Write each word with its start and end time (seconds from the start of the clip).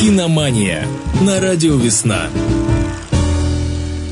Киномания 0.00 0.86
на 1.20 1.42
радио 1.42 1.76
«Весна». 1.76 2.30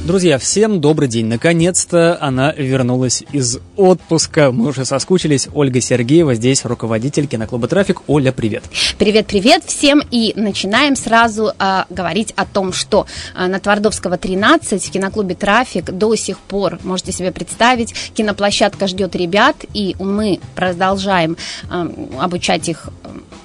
Друзья, 0.08 0.38
всем 0.38 0.80
добрый 0.80 1.06
день. 1.06 1.26
Наконец-то 1.26 2.16
она 2.18 2.52
вернулась 2.52 3.22
из 3.30 3.58
отпуска. 3.76 4.50
Мы 4.52 4.68
уже 4.68 4.86
соскучились. 4.86 5.48
Ольга 5.52 5.82
Сергеева 5.82 6.34
здесь, 6.34 6.64
руководитель 6.64 7.26
киноклуба 7.26 7.68
«Трафик». 7.68 8.00
Оля, 8.06 8.32
привет. 8.32 8.64
Привет-привет 8.96 9.64
всем. 9.66 10.00
И 10.10 10.32
начинаем 10.34 10.96
сразу 10.96 11.52
а, 11.58 11.84
говорить 11.90 12.32
о 12.36 12.46
том, 12.46 12.72
что 12.72 13.04
а, 13.34 13.48
на 13.48 13.60
Твардовского 13.60 14.16
13 14.16 14.82
в 14.82 14.90
киноклубе 14.90 15.34
«Трафик» 15.34 15.90
до 15.90 16.14
сих 16.14 16.38
пор, 16.38 16.78
можете 16.84 17.12
себе 17.12 17.30
представить, 17.30 17.92
киноплощадка 18.14 18.86
ждет 18.86 19.14
ребят, 19.14 19.56
и 19.74 19.94
мы 19.98 20.40
продолжаем 20.54 21.36
а, 21.68 21.86
обучать 22.18 22.70
их 22.70 22.88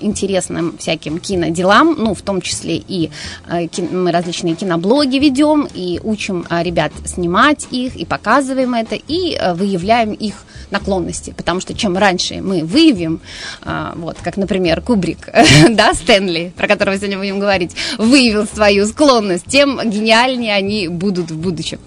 интересным 0.03 0.77
всяким 0.77 1.19
киноделам, 1.19 1.95
ну, 1.97 2.13
в 2.13 2.21
том 2.21 2.41
числе 2.41 2.77
и 2.77 3.09
э, 3.47 3.67
мы 3.91 4.11
различные 4.11 4.55
киноблоги 4.55 5.17
ведем, 5.17 5.67
и 5.73 5.99
учим 6.03 6.45
э, 6.49 6.52
ребят 6.61 6.91
снимать 7.05 7.67
их, 7.71 7.95
и 7.95 8.05
показываем 8.05 8.73
это, 8.73 8.95
и 8.95 9.35
э, 9.35 9.53
выявляем 9.53 10.13
их 10.13 10.35
наклонности, 10.69 11.33
потому 11.35 11.61
что 11.61 11.73
чем 11.73 11.97
раньше 11.97 12.41
мы 12.41 12.63
выявим, 12.63 13.21
вот, 13.95 14.17
как, 14.23 14.37
например, 14.37 14.81
Кубрик, 14.81 15.29
да, 15.69 15.93
Стэнли, 15.93 16.51
про 16.57 16.67
которого 16.67 16.97
сегодня 16.97 17.19
будем 17.19 17.39
говорить, 17.39 17.75
выявил 17.99 18.47
свою 18.47 18.87
склонность, 18.87 19.45
тем 19.47 19.79
гениальнее 19.87 20.55
они 20.55 20.87
будут 20.87 21.29
в 21.29 21.37
будущем. 21.37 21.79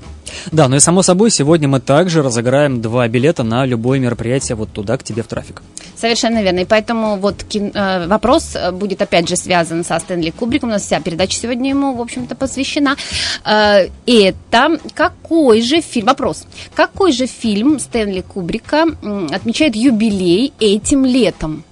Да, 0.52 0.69
ну 0.69 0.77
и 0.77 0.80
само 0.80 1.02
собой, 1.02 1.30
сегодня 1.30 1.69
мы 1.69 1.80
также 1.80 2.23
разыграем 2.23 2.80
два 2.80 3.09
билета 3.09 3.43
на 3.43 3.66
любое 3.66 3.98
мероприятие 3.98 4.57
вот 4.57 4.73
туда, 4.73 4.96
к 4.96 5.02
тебе 5.02 5.23
в 5.23 5.27
трафик. 5.27 5.62
Совершенно 5.97 6.43
верно. 6.43 6.61
И 6.61 6.65
поэтому 6.65 7.17
вот 7.17 7.43
кин, 7.45 7.73
э, 7.75 8.07
вопрос 8.07 8.55
э, 8.55 8.71
будет 8.71 9.01
опять 9.01 9.29
же 9.29 9.37
связан 9.37 9.85
со 9.85 9.99
Стэнли 9.99 10.31
Кубриком. 10.31 10.69
У 10.69 10.73
нас 10.73 10.83
вся 10.83 11.01
передача 11.01 11.39
сегодня 11.39 11.71
ему, 11.71 11.95
в 11.95 12.01
общем-то, 12.01 12.35
посвящена. 12.35 12.97
Э, 13.45 13.88
это 14.07 14.79
какой 14.95 15.63
же 15.63 15.80
фильм, 15.80 16.07
вопрос, 16.07 16.45
какой 16.75 17.13
же 17.13 17.27
фильм 17.27 17.79
Стэнли 17.79 18.21
Кубрика 18.21 18.85
отмечает 19.33 19.75
юбилей 19.75 20.53
этим 20.61 21.05
летом? 21.05 21.65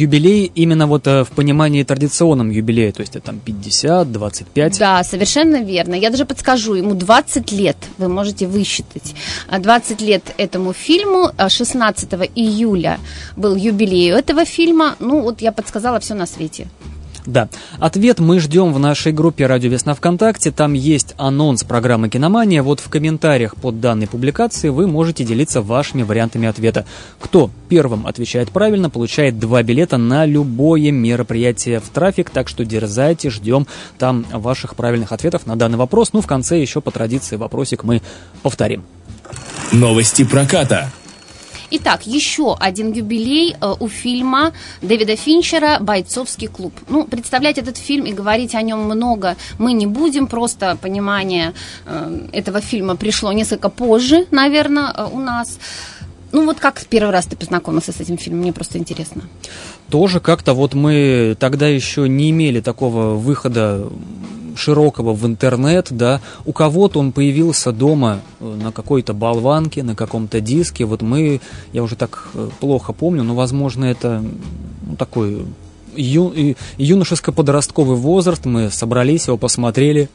Юбилей 0.00 0.50
именно 0.54 0.86
вот 0.86 1.06
э, 1.06 1.24
в 1.24 1.30
понимании 1.30 1.82
традиционном 1.84 2.50
юбилея, 2.50 2.92
то 2.92 3.00
есть 3.02 3.16
это 3.16 3.26
там 3.26 3.40
50, 3.40 4.12
25. 4.12 4.78
Да, 4.78 5.04
совершенно 5.04 5.62
верно. 5.62 5.94
Я 5.94 6.10
даже 6.10 6.24
подскажу, 6.24 6.74
ему 6.74 6.94
20 6.94 7.52
лет, 7.52 7.76
вы 7.98 8.08
можете 8.08 8.46
высчитать. 8.46 9.14
20 9.50 10.02
а 10.02 10.04
лет 10.04 10.34
этому 10.38 10.72
фильму, 10.72 11.30
16 11.48 12.12
а 12.12 12.16
июля 12.34 12.98
был 13.36 13.56
юбилей 13.56 14.10
этого 14.10 14.44
фильма. 14.44 14.96
Ну, 15.00 15.20
вот 15.22 15.42
я 15.42 15.52
подсказала 15.52 15.98
все 15.98 16.14
на 16.14 16.26
свете. 16.26 16.66
Да. 17.26 17.48
Ответ 17.78 18.18
мы 18.20 18.38
ждем 18.38 18.72
в 18.74 18.78
нашей 18.78 19.12
группе 19.12 19.46
«Радио 19.46 19.70
Весна 19.70 19.94
ВКонтакте». 19.94 20.50
Там 20.50 20.74
есть 20.74 21.14
анонс 21.16 21.64
программы 21.64 22.10
«Киномания». 22.10 22.62
Вот 22.62 22.80
в 22.80 22.90
комментариях 22.90 23.56
под 23.56 23.80
данной 23.80 24.06
публикацией 24.06 24.70
вы 24.70 24.86
можете 24.86 25.24
делиться 25.24 25.62
вашими 25.62 26.02
вариантами 26.02 26.46
ответа. 26.48 26.84
Кто 27.18 27.50
первым 27.70 28.06
отвечает 28.06 28.50
правильно, 28.50 28.90
получает 28.90 29.38
два 29.38 29.62
билета 29.62 29.96
на 29.96 30.26
любое 30.26 30.90
мероприятие 30.90 31.80
в 31.80 31.88
трафик. 31.88 32.28
Так 32.28 32.48
что 32.48 32.64
дерзайте, 32.64 33.30
ждем 33.30 33.66
там 33.98 34.26
ваших 34.30 34.76
правильных 34.76 35.12
ответов 35.12 35.46
на 35.46 35.56
данный 35.56 35.78
вопрос. 35.78 36.12
Ну, 36.12 36.20
в 36.20 36.26
конце 36.26 36.60
еще 36.60 36.82
по 36.82 36.90
традиции 36.90 37.36
вопросик 37.36 37.84
мы 37.84 38.02
повторим. 38.42 38.84
Новости 39.72 40.24
проката. 40.24 40.92
Итак, 41.70 42.06
еще 42.06 42.56
один 42.58 42.92
юбилей 42.92 43.56
э, 43.60 43.74
у 43.80 43.88
фильма 43.88 44.52
Дэвида 44.82 45.16
Финчера 45.16 45.78
«Бойцовский 45.80 46.48
клуб». 46.48 46.72
Ну, 46.88 47.04
представлять 47.04 47.58
этот 47.58 47.76
фильм 47.76 48.04
и 48.04 48.12
говорить 48.12 48.54
о 48.54 48.62
нем 48.62 48.80
много 48.80 49.36
мы 49.58 49.72
не 49.72 49.86
будем, 49.86 50.26
просто 50.26 50.76
понимание 50.80 51.54
э, 51.86 52.28
этого 52.32 52.60
фильма 52.60 52.96
пришло 52.96 53.32
несколько 53.32 53.68
позже, 53.68 54.26
наверное, 54.30 54.92
э, 54.96 55.08
у 55.12 55.18
нас. 55.18 55.58
Ну 56.32 56.44
вот 56.46 56.58
как 56.58 56.84
первый 56.86 57.10
раз 57.10 57.26
ты 57.26 57.36
познакомился 57.36 57.92
с 57.92 58.00
этим 58.00 58.18
фильмом? 58.18 58.40
Мне 58.40 58.52
просто 58.52 58.78
интересно. 58.78 59.22
Тоже 59.88 60.20
как-то 60.20 60.52
вот 60.52 60.74
мы 60.74 61.36
тогда 61.38 61.68
еще 61.68 62.08
не 62.08 62.30
имели 62.30 62.60
такого 62.60 63.14
выхода 63.14 63.88
широкого 64.56 65.12
в 65.12 65.26
интернет, 65.26 65.88
да, 65.90 66.20
у 66.44 66.52
кого-то 66.52 67.00
он 67.00 67.12
появился 67.12 67.72
дома 67.72 68.20
э, 68.40 68.58
на 68.62 68.72
какой-то 68.72 69.14
болванке, 69.14 69.82
на 69.82 69.94
каком-то 69.94 70.40
диске, 70.40 70.84
вот 70.84 71.02
мы, 71.02 71.40
я 71.72 71.82
уже 71.82 71.96
так 71.96 72.28
э, 72.34 72.48
плохо 72.60 72.92
помню, 72.92 73.22
но, 73.22 73.34
возможно, 73.34 73.84
это 73.84 74.24
ну, 74.86 74.96
такой 74.96 75.46
ю, 75.96 76.32
юношеско-подростковый 76.78 77.96
возраст, 77.96 78.44
мы 78.44 78.70
собрались, 78.70 79.26
его 79.26 79.36
посмотрели, 79.36 80.08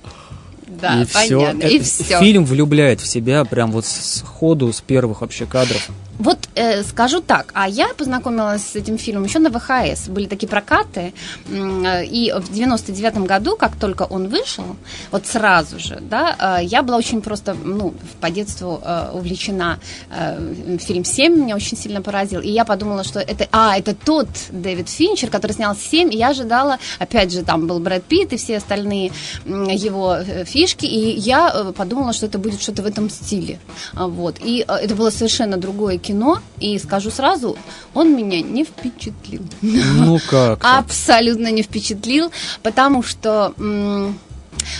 да, 0.67 1.01
и 1.01 1.05
понятно, 1.05 1.67
все. 1.67 1.77
и 1.77 1.79
все. 1.79 2.19
Фильм 2.19 2.45
влюбляет 2.45 3.01
в 3.01 3.07
себя 3.07 3.43
прям 3.45 3.71
вот 3.71 3.85
с 3.85 4.23
ходу, 4.25 4.71
с 4.71 4.81
первых 4.81 5.21
вообще 5.21 5.45
кадров. 5.45 5.89
Вот 6.19 6.49
э, 6.55 6.83
скажу 6.83 7.21
так, 7.21 7.51
а 7.53 7.67
я 7.67 7.87
познакомилась 7.97 8.61
с 8.63 8.75
этим 8.75 8.97
фильмом 8.97 9.23
еще 9.23 9.39
на 9.39 9.49
ВХС. 9.49 10.09
Были 10.09 10.27
такие 10.27 10.47
прокаты, 10.47 11.13
э, 11.47 12.05
и 12.05 12.33
в 12.33 12.51
99 12.51 13.19
году, 13.19 13.55
как 13.55 13.75
только 13.77 14.03
он 14.03 14.27
вышел, 14.27 14.75
вот 15.11 15.25
сразу 15.25 15.79
же, 15.79 15.99
да, 16.01 16.59
э, 16.59 16.65
я 16.65 16.83
была 16.83 16.97
очень 16.97 17.21
просто, 17.21 17.55
ну, 17.63 17.93
по 18.19 18.29
детству 18.29 18.81
э, 18.83 19.11
увлечена. 19.13 19.79
Э, 20.09 20.77
фильм 20.79 21.03
«7» 21.03 21.29
меня 21.29 21.55
очень 21.55 21.77
сильно 21.77 22.01
поразил. 22.01 22.41
И 22.41 22.49
я 22.49 22.65
подумала, 22.65 23.05
что 23.05 23.19
это, 23.19 23.47
а, 23.51 23.77
это 23.77 23.95
тот 23.95 24.27
Дэвид 24.49 24.89
Финчер, 24.89 25.29
который 25.29 25.53
снял 25.53 25.73
«7», 25.73 26.09
и 26.09 26.17
я 26.17 26.29
ожидала, 26.29 26.79
опять 26.99 27.31
же, 27.31 27.43
там 27.43 27.65
был 27.65 27.79
Брэд 27.79 28.03
Питт 28.03 28.33
и 28.33 28.37
все 28.37 28.57
остальные 28.57 29.11
его 29.45 30.15
э, 30.15 30.43
фишки, 30.43 30.85
и 30.85 31.17
я 31.17 31.51
э, 31.53 31.71
подумала, 31.71 32.11
что 32.11 32.25
это 32.25 32.37
будет 32.37 32.61
что-то 32.61 32.81
в 32.81 32.85
этом 32.85 33.09
стиле. 33.09 33.59
Вот. 33.93 34.35
И 34.41 34.65
э, 34.67 34.73
это 34.73 34.95
было 34.95 35.11
совершенно 35.11 35.57
другое 35.57 35.97
кино 36.09 36.39
и 36.59 36.79
скажу 36.79 37.11
сразу, 37.11 37.55
он 37.93 38.15
меня 38.15 38.41
не 38.41 38.63
впечатлил. 38.63 39.43
Ну 39.61 40.19
как? 40.27 40.59
Абсолютно 40.63 41.51
не 41.51 41.61
впечатлил, 41.61 42.31
потому 42.63 43.03
что, 43.03 43.53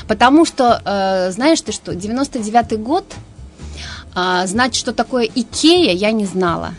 потому 0.07 0.45
что, 0.45 0.81
э, 0.83 1.31
знаешь 1.31 1.61
ты 1.61 1.71
что, 1.71 1.91
99-й 1.91 2.77
год, 2.77 3.05
а, 4.15 4.47
знать, 4.47 4.73
что 4.75 4.91
такое 4.91 5.29
Икея, 5.35 5.93
я 5.93 6.11
не 6.11 6.25
знала. 6.25 6.73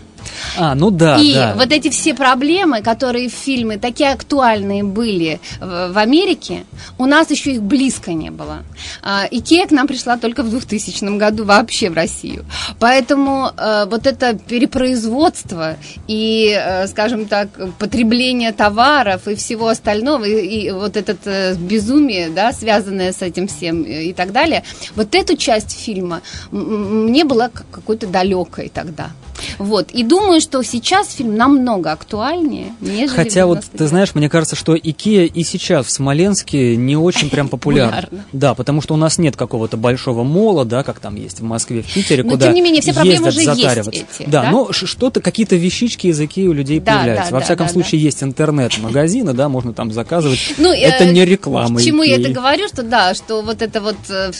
А, 0.58 0.74
ну 0.74 0.90
да. 0.90 1.18
И 1.18 1.34
да. 1.34 1.54
вот 1.56 1.72
эти 1.72 1.90
все 1.90 2.14
проблемы, 2.14 2.82
которые 2.82 3.28
в 3.28 3.32
фильме 3.32 3.78
такие 3.78 4.10
актуальные 4.10 4.84
были 4.84 5.40
в, 5.60 5.98
Америке, 5.98 6.64
у 6.98 7.06
нас 7.06 7.30
еще 7.30 7.52
их 7.52 7.62
близко 7.62 8.12
не 8.12 8.30
было. 8.30 8.64
А, 9.02 9.26
Икея 9.30 9.66
к 9.66 9.70
нам 9.70 9.86
пришла 9.86 10.16
только 10.16 10.42
в 10.42 10.50
2000 10.50 11.16
году 11.16 11.44
вообще 11.44 11.90
в 11.90 11.94
Россию. 11.94 12.44
Поэтому 12.78 13.50
а, 13.56 13.86
вот 13.86 14.06
это 14.06 14.34
перепроизводство 14.34 15.76
и, 16.08 16.52
а, 16.52 16.86
скажем 16.88 17.26
так, 17.26 17.48
потребление 17.78 18.52
товаров 18.52 19.28
и 19.28 19.34
всего 19.34 19.68
остального, 19.68 20.24
и, 20.24 20.66
и 20.66 20.70
вот 20.70 20.96
это 20.96 21.16
э, 21.24 21.54
безумие, 21.54 22.30
да, 22.30 22.52
связанное 22.52 23.12
с 23.12 23.22
этим 23.22 23.48
всем 23.48 23.82
и 23.82 24.12
так 24.12 24.32
далее, 24.32 24.64
вот 24.96 25.14
эту 25.14 25.36
часть 25.36 25.78
фильма 25.78 26.22
мне 26.50 27.24
была 27.24 27.48
какой-то 27.48 28.06
далекой 28.06 28.70
тогда. 28.72 29.10
Вот. 29.58 29.90
И 29.92 30.02
думаю, 30.02 30.39
что 30.40 30.62
сейчас 30.62 31.12
фильм 31.12 31.36
намного 31.36 31.92
актуальнее, 31.92 32.72
нежели 32.80 33.16
Хотя 33.16 33.46
вот, 33.46 33.64
ты 33.76 33.86
знаешь, 33.86 34.14
мне 34.14 34.28
кажется, 34.28 34.56
что 34.56 34.76
Икея 34.76 35.26
и 35.26 35.42
сейчас 35.44 35.86
в 35.86 35.90
Смоленске 35.90 36.76
не 36.76 36.96
очень 36.96 37.30
прям 37.30 37.48
популярна. 37.50 38.24
Да, 38.32 38.54
потому 38.54 38.80
что 38.80 38.94
у 38.94 38.96
нас 38.96 39.18
нет 39.18 39.36
какого-то 39.36 39.76
большого 39.76 40.24
мола, 40.24 40.64
да, 40.64 40.82
как 40.82 41.00
там 41.00 41.16
есть 41.16 41.40
в 41.40 41.44
Москве, 41.44 41.82
в 41.82 41.92
Питере, 41.92 42.22
но, 42.22 42.30
куда 42.30 42.46
тем 42.46 42.54
не 42.54 42.62
менее, 42.62 42.82
все 42.82 42.92
проблемы 42.92 43.28
уже. 43.28 43.40
Есть 43.40 43.88
эти, 43.88 44.04
да, 44.26 44.42
да, 44.42 44.50
но 44.50 44.72
что-то, 44.72 45.20
какие-то 45.20 45.56
вещички 45.56 46.08
из 46.08 46.20
Икеи 46.20 46.46
у 46.46 46.52
людей 46.52 46.80
да, 46.80 46.96
появляются. 46.96 47.30
Да, 47.30 47.34
Во 47.34 47.40
да, 47.40 47.44
всяком 47.44 47.66
да, 47.66 47.72
случае, 47.72 48.00
да. 48.00 48.04
есть 48.04 48.22
интернет-магазины, 48.22 49.32
да, 49.32 49.48
можно 49.48 49.72
там 49.72 49.92
заказывать. 49.92 50.54
Ну, 50.58 50.72
это 50.72 51.04
э, 51.04 51.12
не 51.12 51.24
реклама 51.24 51.78
К 51.78 51.82
чему 51.82 52.04
Икеи. 52.04 52.10
я 52.10 52.20
это 52.20 52.30
говорю, 52.30 52.68
что 52.68 52.82
да, 52.82 53.14
что 53.14 53.42
вот 53.42 53.62
это 53.62 53.80
вот 53.80 53.96
э, 54.08 54.30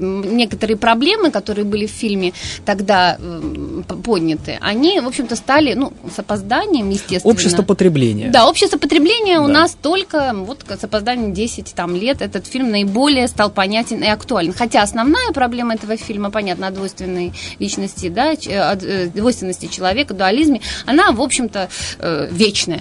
некоторые 0.00 0.76
проблемы, 0.76 1.30
которые 1.30 1.64
были 1.64 1.86
в 1.86 1.90
фильме 1.90 2.32
тогда 2.64 3.16
э, 3.18 3.82
подняты, 4.02 4.58
они, 4.60 5.00
в 5.00 5.06
общем-то, 5.06 5.36
стали, 5.44 5.74
ну, 5.74 5.92
с 6.10 6.18
опозданием, 6.18 6.88
естественно. 6.88 7.32
Общество 7.32 7.62
потребления. 7.62 8.30
Да, 8.30 8.48
общество 8.48 8.78
потребления 8.78 9.36
да. 9.36 9.44
у 9.44 9.48
нас 9.48 9.76
только, 9.80 10.32
вот, 10.34 10.64
с 10.66 10.82
опозданием 10.82 11.34
10 11.34 11.74
там, 11.74 11.94
лет 11.94 12.22
этот 12.22 12.46
фильм 12.46 12.70
наиболее 12.70 13.28
стал 13.28 13.50
понятен 13.50 14.02
и 14.02 14.06
актуален. 14.06 14.54
Хотя 14.54 14.82
основная 14.82 15.32
проблема 15.32 15.74
этого 15.74 15.98
фильма, 15.98 16.30
понятно, 16.30 16.68
о 16.68 16.70
двойственной 16.70 17.34
личности, 17.58 18.08
да, 18.08 18.30
о 18.30 18.34
э, 18.34 19.06
двойственности 19.08 19.66
человека, 19.66 20.14
дуализме, 20.14 20.62
она, 20.86 21.12
в 21.12 21.20
общем-то, 21.20 21.68
э, 21.98 22.28
вечная. 22.30 22.80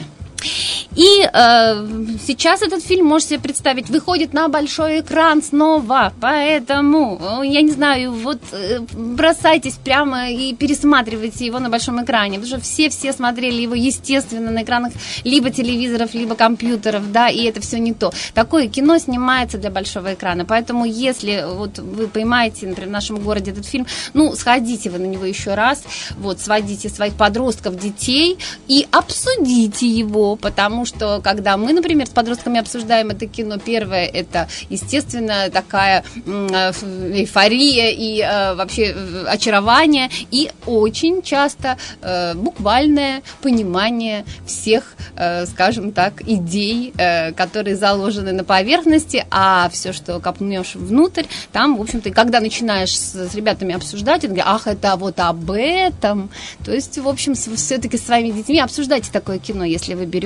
И 0.96 1.22
э, 1.22 1.86
сейчас 2.26 2.62
этот 2.62 2.84
фильм, 2.84 3.06
можете 3.08 3.36
себе 3.36 3.40
представить, 3.40 3.90
выходит 3.90 4.34
на 4.34 4.48
большой 4.48 5.02
экран 5.02 5.42
снова. 5.42 6.14
Поэтому, 6.22 7.42
я 7.44 7.62
не 7.62 7.72
знаю, 7.72 8.14
вот 8.14 8.40
э, 8.52 8.80
бросайтесь 8.94 9.76
прямо 9.76 10.32
и 10.32 10.54
пересматривайте 10.54 11.46
его 11.46 11.60
на 11.60 11.70
большом 11.70 12.04
экране. 12.04 12.40
Потому 12.40 12.60
что 12.60 12.62
все-все 12.62 13.14
смотрели 13.14 13.62
его, 13.62 13.76
естественно, 13.76 14.52
на 14.52 14.64
экранах 14.64 14.94
либо 15.24 15.50
телевизоров, 15.50 16.14
либо 16.14 16.36
компьютеров, 16.36 17.12
да, 17.12 17.30
и 17.30 17.44
это 17.44 17.62
все 17.62 17.80
не 17.80 17.94
то. 17.94 18.12
Такое 18.34 18.68
кино 18.68 18.98
снимается 18.98 19.58
для 19.58 19.70
большого 19.70 20.14
экрана. 20.14 20.46
Поэтому, 20.46 20.86
если 20.86 21.46
вот 21.48 21.80
вы 21.80 22.08
поймаете, 22.08 22.68
например, 22.68 22.90
в 22.90 22.94
нашем 22.94 23.20
городе 23.20 23.52
этот 23.52 23.66
фильм, 23.66 23.88
ну, 24.14 24.36
сходите 24.36 24.90
вы 24.90 25.00
на 25.00 25.06
него 25.06 25.26
еще 25.26 25.56
раз, 25.56 25.84
вот, 26.18 26.40
сводите 26.40 26.90
своих 26.90 27.14
подростков, 27.14 27.80
детей 27.80 28.38
и 28.68 28.88
обсудите 28.92 29.88
его, 29.88 30.33
потому 30.36 30.86
что, 30.86 31.22
когда 31.24 31.58
мы, 31.58 31.74
например, 31.74 32.08
с 32.08 32.10
подростками 32.10 32.60
обсуждаем 32.60 33.10
это 33.10 33.28
кино, 33.28 33.58
первое, 33.58 34.06
это, 34.06 34.48
естественно, 34.70 35.50
такая 35.52 36.04
эйфория 36.26 37.92
и 37.92 38.22
э, 38.22 38.56
вообще 38.56 38.94
э, 38.96 39.26
очарование, 39.28 40.10
и 40.32 40.52
очень 40.66 41.22
часто 41.22 41.78
э, 42.02 42.34
буквальное 42.34 43.22
понимание 43.42 44.26
всех, 44.46 44.96
э, 45.16 45.46
скажем 45.46 45.92
так, 45.92 46.22
идей, 46.28 46.94
э, 46.98 47.32
которые 47.34 47.76
заложены 47.76 48.32
на 48.32 48.44
поверхности, 48.44 49.26
а 49.32 49.70
все, 49.70 49.94
что 49.94 50.20
копнешь 50.20 50.76
внутрь, 50.76 51.26
там, 51.52 51.78
в 51.78 51.82
общем-то, 51.82 52.12
когда 52.12 52.40
начинаешь 52.40 52.98
с, 52.98 53.14
с 53.14 53.36
ребятами 53.36 53.76
обсуждать, 53.76 54.24
они 54.24 54.34
говорят, 54.36 54.56
ах, 54.56 54.68
это 54.68 54.96
вот 54.96 55.20
об 55.20 55.52
этом. 55.52 56.30
То 56.66 56.74
есть, 56.74 56.98
в 56.98 57.08
общем, 57.08 57.36
все-таки 57.36 57.98
с 57.98 58.06
своими 58.06 58.32
детьми 58.32 58.60
обсуждайте 58.60 59.12
такое 59.12 59.40
кино, 59.40 59.64
если 59.64 59.94
вы 59.94 60.06
берете. 60.06 60.23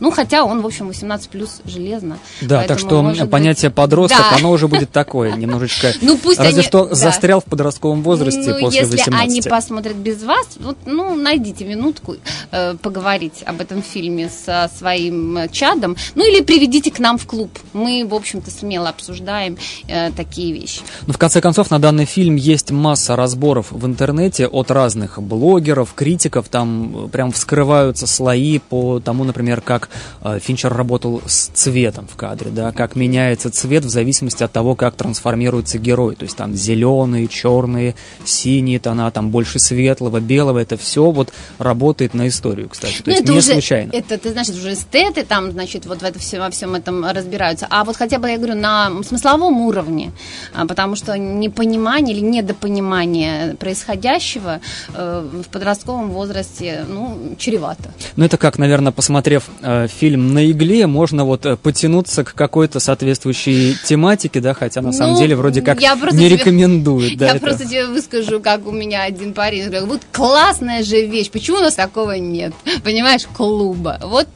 Ну, 0.00 0.10
хотя 0.10 0.44
он, 0.44 0.62
в 0.62 0.66
общем, 0.66 0.88
18 0.88 1.28
плюс 1.28 1.60
железно. 1.64 2.18
Да, 2.40 2.64
так 2.64 2.78
что 2.78 3.14
понятие 3.30 3.70
быть... 3.70 3.76
подросток, 3.76 4.24
да. 4.30 4.36
оно 4.36 4.50
уже 4.50 4.68
будет 4.68 4.90
такое, 4.90 5.32
немножечко. 5.36 5.92
Ну, 6.00 6.16
пусть 6.16 6.38
Разве 6.38 6.54
они... 6.54 6.62
что 6.62 6.86
да. 6.86 6.94
застрял 6.94 7.40
в 7.40 7.44
подростковом 7.44 8.02
возрасте 8.02 8.54
ну, 8.54 8.60
после 8.60 8.80
если 8.80 8.96
18. 8.96 9.28
они 9.28 9.42
посмотрят 9.42 9.96
без 9.96 10.22
вас, 10.22 10.46
вот, 10.60 10.76
ну, 10.86 11.14
найдите 11.14 11.64
минутку 11.64 12.16
э, 12.50 12.74
поговорить 12.80 13.42
об 13.46 13.60
этом 13.60 13.82
фильме 13.82 14.30
со 14.30 14.70
своим 14.76 15.48
чадом, 15.50 15.96
ну, 16.14 16.28
или 16.28 16.42
приведите 16.42 16.90
к 16.90 16.98
нам 16.98 17.18
в 17.18 17.26
клуб. 17.26 17.50
Мы, 17.72 18.06
в 18.08 18.14
общем-то, 18.14 18.50
смело 18.50 18.88
обсуждаем 18.88 19.56
э, 19.86 20.10
такие 20.12 20.52
вещи. 20.52 20.80
Ну, 21.06 21.12
в 21.12 21.18
конце 21.18 21.40
концов, 21.40 21.70
на 21.70 21.78
данный 21.78 22.04
фильм 22.04 22.36
есть 22.36 22.70
масса 22.70 23.16
разборов 23.16 23.66
в 23.70 23.86
интернете 23.86 24.46
от 24.46 24.70
разных 24.70 25.20
блогеров, 25.20 25.94
критиков, 25.94 26.48
там 26.48 27.06
э, 27.06 27.08
прям 27.08 27.32
вскрываются 27.32 28.06
слои 28.06 28.58
по 28.58 29.00
тому, 29.00 29.24
например, 29.24 29.37
как 29.60 29.88
э, 30.22 30.38
Финчер 30.40 30.72
работал 30.72 31.22
с 31.26 31.48
цветом 31.48 32.06
в 32.06 32.16
кадре, 32.16 32.50
да, 32.50 32.72
как 32.72 32.96
меняется 32.96 33.50
цвет 33.50 33.84
в 33.84 33.88
зависимости 33.88 34.42
от 34.42 34.52
того, 34.52 34.74
как 34.74 34.94
трансформируется 34.94 35.78
герой, 35.78 36.16
то 36.16 36.24
есть 36.24 36.36
там 36.36 36.54
зеленые, 36.54 37.28
черные, 37.28 37.94
синие 38.24 38.78
тона, 38.78 39.10
там 39.10 39.30
больше 39.30 39.58
светлого, 39.58 40.20
белого, 40.20 40.58
это 40.58 40.76
все 40.76 41.10
вот 41.10 41.32
работает 41.58 42.14
на 42.14 42.28
историю, 42.28 42.68
кстати, 42.68 42.98
то 42.98 43.02
ну, 43.06 43.12
есть 43.12 43.22
это 43.22 43.32
не 43.32 43.38
уже, 43.38 43.52
случайно. 43.52 43.90
Это, 43.92 44.18
ты 44.18 44.30
значит, 44.30 44.56
уже 44.56 44.72
эстеты 44.72 45.24
там, 45.24 45.52
значит, 45.52 45.86
вот 45.86 46.02
в 46.02 46.04
это 46.04 46.18
все, 46.18 46.38
во 46.38 46.50
всем 46.50 46.74
этом 46.74 47.04
разбираются, 47.04 47.66
а 47.70 47.84
вот 47.84 47.96
хотя 47.96 48.18
бы, 48.18 48.28
я 48.28 48.36
говорю, 48.36 48.54
на 48.54 49.02
смысловом 49.02 49.60
уровне, 49.60 50.12
а, 50.54 50.66
потому 50.66 50.96
что 50.96 51.16
непонимание 51.18 52.16
или 52.16 52.24
недопонимание 52.24 53.54
происходящего 53.54 54.60
э, 54.94 55.28
в 55.44 55.48
подростковом 55.48 56.10
возрасте, 56.10 56.84
ну, 56.88 57.36
чревато. 57.38 57.90
Ну, 58.16 58.24
это 58.24 58.36
как, 58.36 58.58
наверное, 58.58 58.92
посмотрев 59.18 59.44
э, 59.62 59.88
фильм 59.88 60.32
«На 60.32 60.48
игле», 60.48 60.86
можно 60.86 61.24
вот 61.24 61.44
э, 61.44 61.56
потянуться 61.56 62.22
к 62.22 62.34
какой-то 62.34 62.78
соответствующей 62.78 63.76
тематике, 63.84 64.40
да, 64.40 64.54
хотя 64.54 64.80
на 64.80 64.88
ну, 64.88 64.92
самом 64.92 65.16
деле 65.16 65.34
вроде 65.34 65.60
как 65.60 65.80
не 65.80 65.82
тебе. 65.82 67.16
Да, 67.16 67.26
я 67.26 67.32
это. 67.32 67.40
просто 67.40 67.66
тебе 67.66 67.86
выскажу, 67.86 68.38
как 68.38 68.64
у 68.68 68.70
меня 68.70 69.02
один 69.02 69.34
парень 69.34 69.64
говорил, 69.64 69.86
вот 69.86 70.02
классная 70.12 70.84
же 70.84 71.04
вещь, 71.04 71.30
почему 71.32 71.56
у 71.56 71.60
нас 71.62 71.74
такого 71.74 72.12
нет? 72.12 72.54
Понимаешь, 72.84 73.22
клуба. 73.36 73.98
Вот 74.04 74.28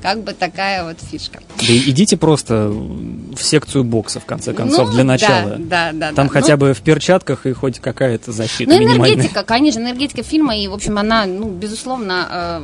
как 0.00 0.22
бы 0.22 0.32
такая 0.32 0.84
вот 0.84 0.98
фишка. 1.00 1.40
Да 1.58 1.76
идите 1.76 2.16
просто 2.16 2.68
в 2.68 3.42
секцию 3.42 3.84
бокса, 3.84 4.20
в 4.20 4.24
конце 4.24 4.52
концов, 4.52 4.88
ну, 4.88 4.94
для 4.94 5.04
начала. 5.04 5.56
Да, 5.58 5.90
да, 5.92 6.10
да. 6.10 6.12
Там 6.12 6.28
да. 6.28 6.32
хотя 6.32 6.52
ну, 6.52 6.58
бы 6.58 6.74
в 6.74 6.80
перчатках 6.80 7.46
и 7.46 7.52
хоть 7.52 7.80
какая-то 7.80 8.32
защита 8.32 8.70
Ну, 8.70 8.78
энергетика, 8.78 9.42
конечно, 9.42 9.80
энергетика 9.80 10.22
фильма, 10.22 10.56
и, 10.56 10.68
в 10.68 10.72
общем, 10.72 10.98
она, 10.98 11.26
ну, 11.26 11.48
безусловно, 11.50 12.28
э, 12.30 12.62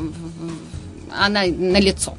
она 1.10 1.42
на 1.46 1.78
лицо. 1.78 2.14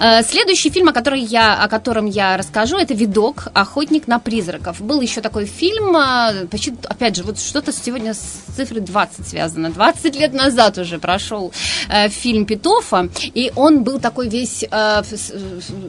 Э, 0.00 0.22
следующий 0.22 0.70
фильм, 0.70 0.88
о, 0.88 0.92
котором 0.92 1.18
я, 1.18 1.54
о 1.54 1.68
котором 1.68 2.06
я 2.06 2.36
расскажу, 2.36 2.76
это 2.76 2.94
«Видок. 2.94 3.48
Охотник 3.54 4.08
на 4.08 4.18
призраков». 4.18 4.80
Был 4.80 5.00
еще 5.00 5.20
такой 5.20 5.46
фильм, 5.46 5.96
э, 5.96 6.46
почти, 6.50 6.74
опять 6.84 7.16
же, 7.16 7.22
вот 7.22 7.38
что-то 7.38 7.72
сегодня 7.72 8.14
с 8.14 8.42
цифрой 8.56 8.80
20 8.80 9.26
связано. 9.26 9.70
20 9.70 10.16
лет 10.16 10.32
назад 10.32 10.78
уже 10.78 10.98
прошел 10.98 11.52
э, 11.88 12.08
фильм 12.08 12.44
Петофа, 12.44 13.08
и 13.22 13.52
он 13.54 13.84
был 13.84 14.00
такой 14.00 14.28
весь 14.28 14.64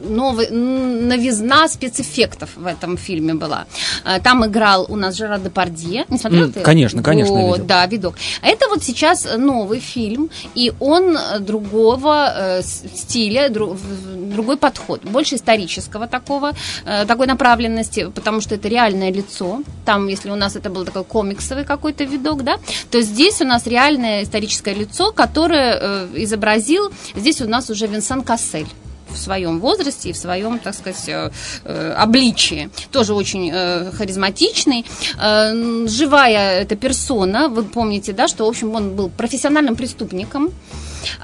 новый, 0.08 0.50
новизна 0.50 1.68
спецэффектов 1.68 2.50
в 2.56 2.66
этом 2.66 2.96
фильме 2.96 3.34
была. 3.34 3.66
Там 4.22 4.44
играл 4.46 4.86
у 4.88 4.96
нас 4.96 5.16
Жерар 5.16 5.40
Депардье. 5.40 6.04
Не 6.08 6.18
смотрел 6.18 6.48
mm, 6.48 6.52
ты? 6.52 6.60
Конечно, 6.60 7.02
конечно. 7.02 7.34
Вот, 7.34 7.66
да, 7.66 7.86
«Видок». 7.86 8.16
А 8.42 8.48
это 8.48 8.68
вот 8.68 8.82
сейчас 8.82 9.26
новый 9.36 9.80
фильм, 9.80 10.30
и 10.54 10.72
он 10.80 11.18
другого 11.40 12.32
э, 12.36 12.62
стиля, 12.62 13.48
друг, 13.48 13.76
другой 13.96 14.56
подход, 14.56 15.02
больше 15.04 15.36
исторического 15.36 16.06
такого, 16.06 16.52
э, 16.84 17.06
такой 17.06 17.26
направленности, 17.26 18.10
потому 18.14 18.40
что 18.40 18.54
это 18.54 18.68
реальное 18.68 19.12
лицо. 19.12 19.62
Там, 19.84 20.08
если 20.08 20.30
у 20.30 20.36
нас 20.36 20.56
это 20.56 20.70
был 20.70 20.84
такой 20.84 21.04
комиксовый 21.04 21.64
какой-то 21.64 22.04
видок, 22.04 22.44
да, 22.44 22.58
то 22.90 23.00
здесь 23.00 23.40
у 23.40 23.44
нас 23.44 23.66
реальное 23.66 24.22
историческое 24.22 24.74
лицо, 24.74 25.12
которое 25.12 25.78
э, 25.80 26.08
изобразил, 26.16 26.90
здесь 27.14 27.40
у 27.40 27.48
нас 27.48 27.70
уже 27.70 27.86
Винсан 27.86 28.22
Кассель 28.22 28.66
в 29.16 29.20
своем 29.20 29.60
возрасте 29.60 30.10
и 30.10 30.12
в 30.12 30.16
своем, 30.16 30.58
так 30.58 30.74
сказать, 30.74 31.08
э, 31.08 31.30
э, 31.64 31.92
обличии. 31.92 32.70
Тоже 32.92 33.14
очень 33.14 33.50
э, 33.52 33.90
харизматичный. 33.92 34.84
Живая 35.16 36.60
эта 36.60 36.76
персона, 36.76 37.48
вы 37.48 37.64
помните, 37.64 38.12
да, 38.12 38.28
что, 38.28 38.46
в 38.46 38.48
общем, 38.48 38.74
он 38.74 38.94
был 38.94 39.08
профессиональным 39.08 39.76
преступником, 39.76 40.52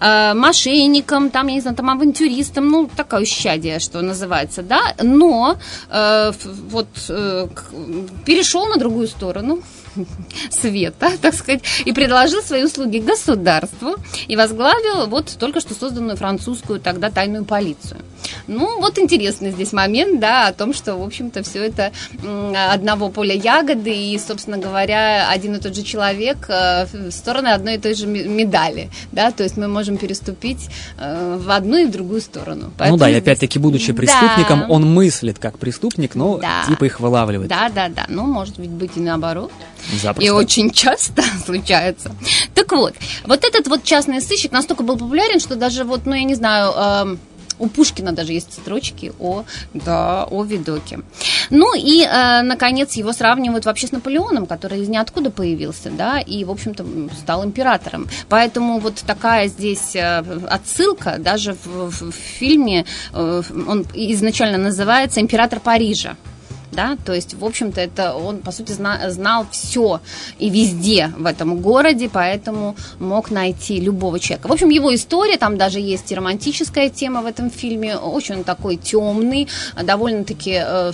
мошенником, 0.01 1.31
там, 1.31 1.49
я 1.49 1.55
не 1.55 1.61
знаю, 1.61 1.77
там, 1.77 1.91
авантюристом, 1.91 2.71
ну, 2.71 2.89
такое 2.95 3.25
щадие, 3.25 3.81
что 3.81 4.01
называется, 4.01 4.63
да, 4.63 4.95
но 5.03 5.57
э, 5.91 6.33
вот 6.71 6.87
э, 7.09 7.49
перешел 8.25 8.67
на 8.67 8.77
другую 8.77 9.09
сторону, 9.09 9.63
света, 10.51 11.11
так 11.21 11.35
сказать, 11.35 11.63
и 11.85 11.93
предложил 11.93 12.43
свои 12.43 12.65
услуги 12.65 12.99
государству 12.99 13.97
и 14.29 14.37
возглавил 14.37 15.07
вот 15.07 15.37
только 15.39 15.61
что 15.61 15.75
созданную 15.75 16.17
французскую 16.17 16.81
тогда 16.81 17.11
тайную 17.11 17.45
полицию. 17.45 18.01
Ну, 18.47 18.81
вот 18.81 18.99
интересный 18.99 19.51
здесь 19.51 19.73
момент, 19.73 20.21
да, 20.21 20.49
о 20.49 20.53
том, 20.53 20.75
что, 20.75 20.97
в 20.97 21.03
общем-то, 21.03 21.43
все 21.43 21.65
это 21.65 21.93
одного 22.73 23.09
поля 23.09 23.35
ягоды, 23.35 23.95
и, 23.95 24.19
собственно 24.19 24.59
говоря, 24.59 25.29
один 25.29 25.57
и 25.57 25.59
тот 25.59 25.75
же 25.75 25.83
человек 25.83 26.47
э, 26.49 26.87
в 26.87 27.11
стороны 27.11 27.49
одной 27.49 27.77
и 27.77 27.79
той 27.79 27.95
же 27.95 28.07
медали, 28.07 28.91
да, 29.11 29.31
то 29.31 29.43
есть 29.43 29.57
мы 29.57 29.69
можем 29.69 29.97
переступить 29.97 30.69
э, 30.99 31.39
в 31.41 31.51
одну 31.51 31.79
и 31.79 31.87
в 31.87 31.91
другую 31.91 32.21
сторону. 32.21 32.73
Поэтому 32.79 32.97
ну 32.97 33.01
да, 33.01 33.11
и 33.11 33.15
опять-таки, 33.15 33.59
будучи 33.59 33.93
преступником, 33.93 34.61
да. 34.61 34.67
он 34.69 34.93
мыслит 34.93 35.39
как 35.39 35.59
преступник, 35.59 36.15
но 36.15 36.39
да. 36.39 36.65
типа 36.69 36.85
их 36.85 37.01
вылавливает. 37.01 37.49
Да, 37.49 37.69
да, 37.69 37.89
да, 37.89 38.07
ну, 38.09 38.27
может 38.27 38.59
быть, 38.59 38.71
быть 38.71 38.93
и 38.97 39.01
наоборот. 39.01 39.53
Запросто. 39.91 40.23
И 40.23 40.31
очень 40.31 40.71
часто 40.71 41.23
случается. 41.45 42.15
Так 42.55 42.73
вот, 42.73 42.95
вот 43.25 43.45
этот 43.45 43.69
вот 43.69 43.85
частный 43.85 44.21
сыщик 44.21 44.53
настолько 44.53 44.83
был 44.83 44.97
популярен, 44.97 45.41
что 45.41 45.57
даже 45.57 45.85
вот, 45.85 46.07
ну, 46.07 46.15
я 46.15 46.25
не 46.25 46.35
знаю, 46.35 46.73
э, 46.77 47.17
у 47.63 47.69
Пушкина 47.69 48.13
даже 48.13 48.33
есть 48.33 48.53
строчки 48.53 49.13
о, 49.21 49.45
да, 49.73 50.25
о 50.25 50.43
видоке. 50.43 51.01
Ну 51.51 51.75
и, 51.77 52.03
э, 52.03 52.43
наконец, 52.43 52.95
его 52.95 53.13
сравнивают 53.13 53.67
вообще 53.67 53.87
с 53.87 53.93
Наполеоном, 53.93 54.47
который 54.47 54.81
из 54.81 54.89
ниоткуда 54.89 55.31
появился, 55.31 55.91
да, 55.91 56.19
и, 56.19 56.45
в 56.45 56.51
общем-то, 56.51 56.85
стал 57.21 57.45
императором. 57.45 58.09
Поэтому 58.29 58.81
вот 58.81 58.97
такая 59.07 59.47
здесь 59.49 59.95
э, 59.95 60.25
отсылка 60.49 61.17
даже 61.19 61.55
в, 61.55 61.91
в, 61.91 62.11
в 62.11 62.15
фильме, 62.15 62.85
э, 63.13 63.43
он 63.69 63.87
изначально 63.95 64.59
называется 64.59 65.21
«Император 65.21 65.61
Парижа». 65.61 66.17
Да, 66.73 66.97
то 67.05 67.13
есть, 67.13 67.35
в 67.35 67.45
общем-то, 67.45 67.81
это 67.81 68.15
он, 68.15 68.39
по 68.39 68.53
сути, 68.53 68.73
зна- 68.73 69.11
знал 69.11 69.47
все 69.51 70.01
и 70.39 70.51
везде 70.51 71.13
в 71.17 71.27
этом 71.27 71.61
городе, 71.61 72.09
поэтому 72.13 72.75
мог 72.99 73.31
найти 73.31 73.81
любого 73.81 74.19
человека. 74.19 74.49
В 74.49 74.53
общем, 74.53 74.71
его 74.71 74.95
история, 74.95 75.37
там 75.37 75.57
даже 75.57 75.81
есть 75.81 76.11
и 76.11 76.15
романтическая 76.15 76.89
тема 76.89 77.23
в 77.23 77.27
этом 77.27 77.51
фильме, 77.51 77.97
очень 77.97 78.45
такой 78.45 78.77
темный, 78.77 79.49
довольно-таки 79.83 80.63
э, 80.65 80.93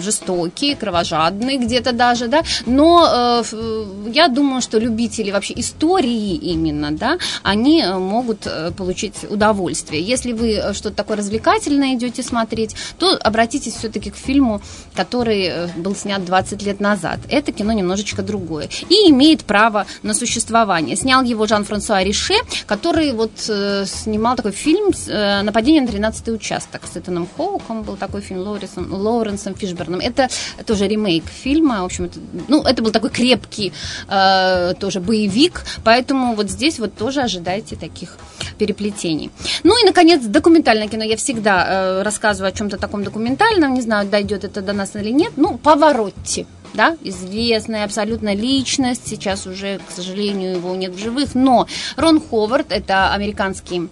жестокий, 0.00 0.74
кровожадный 0.74 1.58
где-то 1.58 1.92
даже, 1.92 2.28
да, 2.28 2.42
но 2.66 3.42
э, 3.52 3.82
я 4.12 4.28
думаю, 4.28 4.62
что 4.62 4.78
любители 4.78 5.30
вообще 5.30 5.54
истории 5.56 6.34
именно, 6.34 6.92
да, 6.92 7.18
они 7.42 7.82
э, 7.82 7.98
могут 7.98 8.46
э, 8.46 8.70
получить 8.70 9.14
удовольствие. 9.28 10.02
Если 10.02 10.32
вы 10.32 10.52
э, 10.54 10.72
что-то 10.74 10.96
такое 10.96 11.16
развлекательное 11.16 11.94
идете 11.94 12.22
смотреть, 12.22 12.74
то 12.98 13.16
обратитесь 13.16 13.74
все-таки 13.74 14.10
к 14.10 14.16
фильму, 14.16 14.60
который 14.94 15.07
который 15.08 15.44
э, 15.46 15.68
был 15.76 15.96
снят 15.96 16.22
20 16.22 16.62
лет 16.62 16.80
назад. 16.80 17.18
Это 17.30 17.50
кино 17.50 17.72
немножечко 17.72 18.22
другое. 18.22 18.68
И 18.90 19.10
имеет 19.10 19.44
право 19.44 19.86
на 20.02 20.12
существование. 20.12 20.96
Снял 20.96 21.22
его 21.22 21.46
Жан-Франсуа 21.46 22.02
Рише, 22.02 22.34
который 22.66 23.12
вот 23.12 23.32
э, 23.48 23.86
снимал 23.86 24.36
такой 24.36 24.52
фильм 24.52 24.90
э, 25.08 25.42
«Нападение 25.42 25.80
на 25.80 25.88
13-й 25.88 26.34
участок» 26.34 26.82
с 26.92 26.96
Этаном 26.98 27.26
Хоуком. 27.36 27.84
Был 27.84 27.96
такой 27.96 28.20
фильм 28.20 28.40
Лоуренсом, 28.40 28.92
Лоуренсом 28.92 29.54
Фишберном. 29.54 30.00
Это 30.00 30.28
тоже 30.66 30.86
ремейк 30.86 31.24
фильма. 31.24 31.80
В 31.80 31.84
общем, 31.84 32.04
это, 32.04 32.20
ну, 32.48 32.62
это 32.62 32.82
был 32.82 32.90
такой 32.90 33.10
крепкий 33.10 33.72
э, 34.08 34.74
тоже 34.78 35.00
боевик. 35.00 35.64
Поэтому 35.84 36.34
вот 36.34 36.50
здесь 36.50 36.78
вот 36.78 36.94
тоже 36.94 37.22
ожидайте 37.22 37.76
таких 37.76 38.18
переплетений. 38.58 39.30
Ну 39.64 39.80
и, 39.80 39.86
наконец, 39.86 40.22
документальное 40.22 40.88
кино. 40.88 41.04
Я 41.04 41.16
всегда 41.16 41.66
э, 41.66 42.02
рассказываю 42.02 42.48
о 42.48 42.52
чем-то 42.52 42.76
таком 42.76 43.04
документальном. 43.04 43.72
Не 43.74 43.80
знаю, 43.80 44.06
дойдет 44.06 44.44
это 44.44 44.60
до 44.60 44.72
нас 44.72 44.97
или 44.98 45.10
нет. 45.10 45.32
Ну, 45.36 45.58
Поворотти 45.58 46.46
да, 46.74 46.96
известная 47.02 47.84
абсолютно 47.84 48.34
личность, 48.34 49.06
сейчас 49.06 49.46
уже, 49.46 49.78
к 49.78 49.90
сожалению, 49.90 50.56
его 50.56 50.74
нет 50.76 50.92
в 50.92 50.98
живых, 50.98 51.34
но 51.34 51.66
Рон 51.96 52.20
Ховард, 52.20 52.72
это 52.72 53.12
американский 53.12 53.88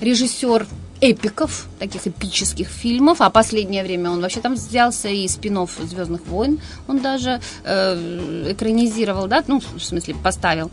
режиссер 0.00 0.66
эпиков, 1.00 1.66
таких 1.78 2.06
эпических 2.06 2.68
фильмов, 2.68 3.20
а 3.20 3.30
последнее 3.30 3.82
время 3.82 4.10
он 4.10 4.20
вообще 4.20 4.40
там 4.40 4.54
взялся 4.54 5.08
и 5.08 5.28
спинов 5.28 5.78
Звездных 5.82 6.26
войн, 6.26 6.60
он 6.88 7.00
даже 7.00 7.40
э, 7.64 8.52
экранизировал, 8.52 9.26
да, 9.26 9.44
ну, 9.46 9.60
в 9.60 9.80
смысле, 9.80 10.14
поставил 10.22 10.70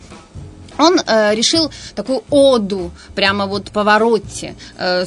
он 0.77 0.99
э, 0.99 1.35
решил 1.35 1.71
такую 1.95 2.23
оду, 2.29 2.91
прямо 3.15 3.45
вот 3.45 3.71
повороте 3.71 4.55
э, 4.77 5.05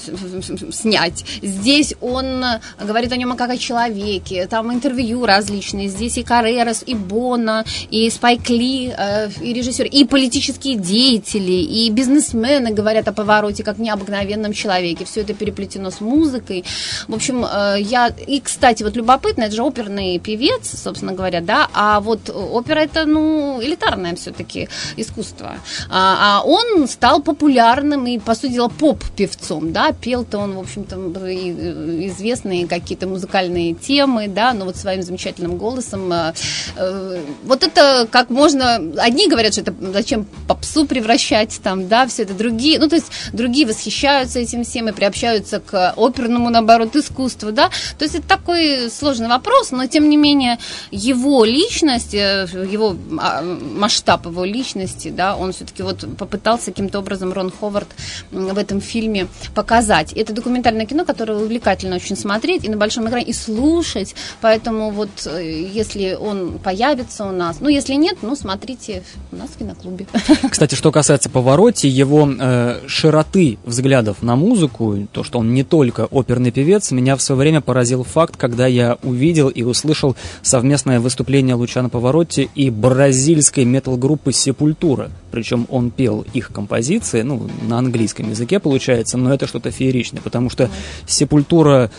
снять. 0.70 1.24
Здесь 1.42 1.94
он 2.00 2.44
говорит 2.80 3.12
о 3.12 3.16
нем 3.16 3.36
как 3.36 3.50
о 3.50 3.58
человеке, 3.58 4.46
там 4.46 4.72
интервью 4.72 5.26
различные, 5.26 5.88
здесь 5.88 6.18
и 6.18 6.22
Карерас, 6.22 6.82
и 6.86 6.94
Бона, 6.94 7.64
и 7.90 8.08
Спайк 8.10 8.48
Ли, 8.50 8.92
э, 8.96 9.30
и 9.40 9.52
режиссер, 9.52 9.86
и 9.86 10.04
политические 10.04 10.76
деятели, 10.76 11.52
и 11.52 11.90
бизнесмены 11.90 12.72
говорят 12.72 13.08
о 13.08 13.12
повороте 13.12 13.62
как 13.62 13.78
необыкновенном 13.78 14.52
человеке. 14.52 15.04
Все 15.04 15.22
это 15.22 15.34
переплетено 15.34 15.90
с 15.90 16.00
музыкой. 16.00 16.64
В 17.08 17.14
общем, 17.14 17.44
э, 17.44 17.76
я... 17.80 18.08
И, 18.26 18.40
кстати, 18.40 18.82
вот 18.82 18.96
любопытно, 18.96 19.44
это 19.44 19.56
же 19.56 19.62
оперный 19.62 20.18
певец, 20.18 20.70
собственно 20.82 21.12
говоря, 21.12 21.40
да, 21.40 21.68
а 21.72 22.00
вот 22.00 22.30
опера 22.30 22.80
это, 22.80 23.04
ну, 23.06 23.60
элитарное 23.62 24.14
все-таки 24.16 24.68
искусство. 24.96 25.53
А, 25.88 26.40
а 26.40 26.42
он 26.44 26.86
стал 26.88 27.22
популярным 27.22 28.06
и, 28.06 28.18
по 28.18 28.34
сути 28.34 28.52
дела, 28.52 28.68
поп-певцом, 28.68 29.72
да, 29.72 29.92
пел-то 29.92 30.38
он, 30.38 30.54
в 30.54 30.60
общем-то, 30.60 30.96
э, 31.26 32.06
известные 32.08 32.66
какие-то 32.66 33.06
музыкальные 33.06 33.74
темы, 33.74 34.28
да, 34.28 34.52
но 34.52 34.64
вот 34.64 34.76
своим 34.76 35.02
замечательным 35.02 35.56
голосом. 35.56 36.12
Э, 36.12 36.32
э, 36.76 37.20
вот 37.44 37.62
это 37.62 38.08
как 38.10 38.30
можно... 38.30 38.76
Одни 38.98 39.28
говорят, 39.28 39.52
что 39.52 39.62
это 39.62 39.74
зачем 39.92 40.26
попсу 40.48 40.86
превращать 40.86 41.60
там, 41.62 41.88
да, 41.88 42.06
все 42.06 42.22
это 42.22 42.34
другие, 42.34 42.78
ну, 42.78 42.88
то 42.88 42.96
есть 42.96 43.06
другие 43.32 43.66
восхищаются 43.66 44.38
этим 44.38 44.64
всем 44.64 44.88
и 44.88 44.92
приобщаются 44.92 45.60
к 45.60 45.94
оперному, 45.96 46.50
наоборот, 46.50 46.96
искусству, 46.96 47.52
да, 47.52 47.70
то 47.98 48.04
есть 48.04 48.14
это 48.14 48.26
такой 48.26 48.90
сложный 48.90 49.28
вопрос, 49.28 49.70
но, 49.70 49.86
тем 49.86 50.08
не 50.08 50.16
менее, 50.16 50.58
его 50.90 51.44
личность, 51.44 52.14
его 52.14 52.96
а, 53.18 53.42
масштаб 53.42 54.26
его 54.26 54.44
личности, 54.44 55.10
да, 55.10 55.36
он 55.36 55.43
все-таки 55.52 55.82
вот 55.82 56.04
попытался 56.16 56.66
каким-то 56.66 56.98
образом 56.98 57.32
Рон 57.32 57.50
Ховард 57.50 57.88
в 58.30 58.58
этом 58.58 58.80
фильме 58.80 59.28
показать. 59.54 60.12
Это 60.12 60.32
документальное 60.32 60.86
кино, 60.86 61.04
которое 61.04 61.38
увлекательно 61.38 61.96
очень 61.96 62.16
смотреть 62.16 62.64
и 62.64 62.68
на 62.68 62.76
большом 62.76 63.08
экране, 63.08 63.26
и 63.26 63.32
слушать. 63.32 64.14
Поэтому 64.40 64.90
вот 64.90 65.10
э, 65.26 65.66
если 65.72 66.14
он 66.14 66.58
появится 66.58 67.24
у 67.24 67.32
нас, 67.32 67.58
ну 67.60 67.68
если 67.68 67.94
нет, 67.94 68.18
ну 68.22 68.36
смотрите 68.36 69.02
у 69.32 69.36
нас 69.36 69.50
в 69.50 69.58
киноклубе. 69.58 70.06
Кстати, 70.50 70.74
что 70.74 70.92
касается 70.92 71.30
повороте, 71.30 71.88
его 71.88 72.28
э, 72.28 72.80
широты 72.86 73.58
взглядов 73.64 74.22
на 74.22 74.36
музыку, 74.36 75.06
то, 75.12 75.24
что 75.24 75.38
он 75.38 75.54
не 75.54 75.64
только 75.64 76.06
оперный 76.06 76.50
певец, 76.50 76.90
меня 76.90 77.16
в 77.16 77.22
свое 77.22 77.38
время 77.38 77.60
поразил 77.60 78.04
факт, 78.04 78.36
когда 78.36 78.66
я 78.66 78.98
увидел 79.02 79.48
и 79.48 79.62
услышал 79.62 80.16
совместное 80.42 81.00
выступление 81.00 81.54
Лучана 81.54 81.88
Повороте 81.88 82.48
и 82.54 82.70
бразильской 82.70 83.64
метал-группы 83.64 84.32
Сепультура. 84.32 85.10
Причем 85.34 85.66
он 85.68 85.90
пел 85.90 86.24
их 86.32 86.52
композиции, 86.52 87.22
ну, 87.22 87.50
на 87.62 87.78
английском 87.78 88.30
языке 88.30 88.60
получается, 88.60 89.18
но 89.18 89.34
это 89.34 89.48
что-то 89.48 89.72
фееричное, 89.72 90.22
потому 90.22 90.48
что 90.48 90.70
Сепультура 91.08 91.90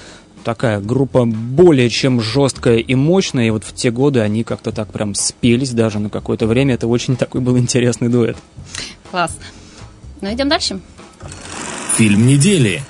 такая 0.45 0.79
группа 0.79 1.25
более 1.25 1.89
чем 1.89 2.21
жесткая 2.21 2.77
и 2.77 2.95
мощная, 2.95 3.47
и 3.47 3.49
вот 3.49 3.65
в 3.65 3.75
те 3.75 3.91
годы 3.91 4.21
они 4.21 4.45
как-то 4.45 4.71
так 4.71 4.89
прям 4.93 5.15
спелись 5.15 5.71
даже 5.71 5.99
на 5.99 6.09
какое-то 6.09 6.47
время. 6.47 6.75
Это 6.75 6.87
очень 6.87 7.17
такой 7.17 7.41
был 7.41 7.57
интересный 7.57 8.07
дуэт. 8.07 8.37
Класс. 9.11 9.37
Ну, 10.21 10.33
идем 10.33 10.47
дальше. 10.47 10.79
Фильм 11.97 12.25
недели. 12.25 12.83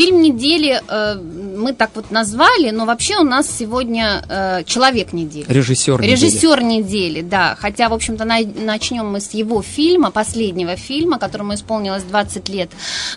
Фильм 0.00 0.22
недели 0.22 0.80
э, 0.88 1.14
мы 1.60 1.74
так 1.74 1.90
вот 1.94 2.10
назвали, 2.10 2.70
но 2.70 2.86
вообще 2.86 3.18
у 3.18 3.22
нас 3.22 3.46
сегодня 3.58 4.22
э, 4.30 4.64
человек 4.64 5.12
недели. 5.12 5.44
Режиссер 5.46 6.00
недели. 6.00 6.12
Режиссер 6.12 6.62
недели, 6.62 7.20
да. 7.20 7.54
Хотя, 7.60 7.90
в 7.90 7.92
общем-то, 7.92 8.24
на, 8.24 8.38
начнем 8.64 9.12
мы 9.12 9.20
с 9.20 9.34
его 9.34 9.60
фильма, 9.60 10.10
последнего 10.10 10.76
фильма, 10.76 11.18
которому 11.18 11.52
исполнилось 11.52 12.02
20 12.04 12.48
лет, 12.48 12.70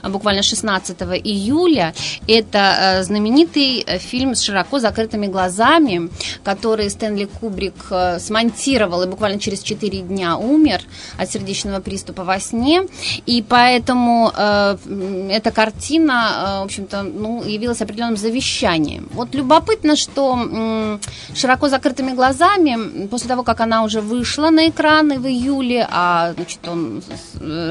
буквально 0.04 0.44
16 0.44 1.02
июля. 1.24 1.94
Это 2.28 2.76
э, 3.00 3.04
знаменитый 3.04 3.86
э, 3.88 3.98
фильм 3.98 4.36
с 4.36 4.42
широко 4.42 4.80
закрытыми 4.80 5.28
глазами, 5.28 6.10
который 6.44 6.90
Стэнли 6.90 7.30
Кубрик 7.40 7.76
э, 7.92 8.20
смонтировал 8.20 9.04
и 9.04 9.08
буквально 9.08 9.40
через 9.40 9.62
4 9.62 10.02
дня 10.02 10.38
умер 10.38 10.82
от 11.18 11.32
сердечного 11.32 11.80
приступа 11.80 12.26
во 12.26 12.42
сне. 12.42 12.84
И 13.26 13.42
поэтому 13.42 14.34
э, 14.36 14.78
эта 15.32 15.52
картина... 15.52 16.60
Э, 16.60 16.64
в 16.64 16.73
общем-то, 16.74 17.04
ну, 17.04 17.44
явилось 17.44 17.82
определенным 17.82 18.18
завещанием. 18.18 19.08
Вот 19.14 19.36
любопытно, 19.36 19.96
что 19.96 21.00
широко 21.36 21.70
закрытыми 21.70 22.16
глазами, 22.16 23.08
после 23.08 23.28
того, 23.30 23.44
как 23.44 23.62
она 23.62 23.84
уже 23.84 24.02
вышла 24.02 24.50
на 24.50 24.68
экраны 24.68 25.20
в 25.20 25.28
июле, 25.28 25.88
а, 25.92 26.34
значит, 26.34 26.68
он 26.68 27.04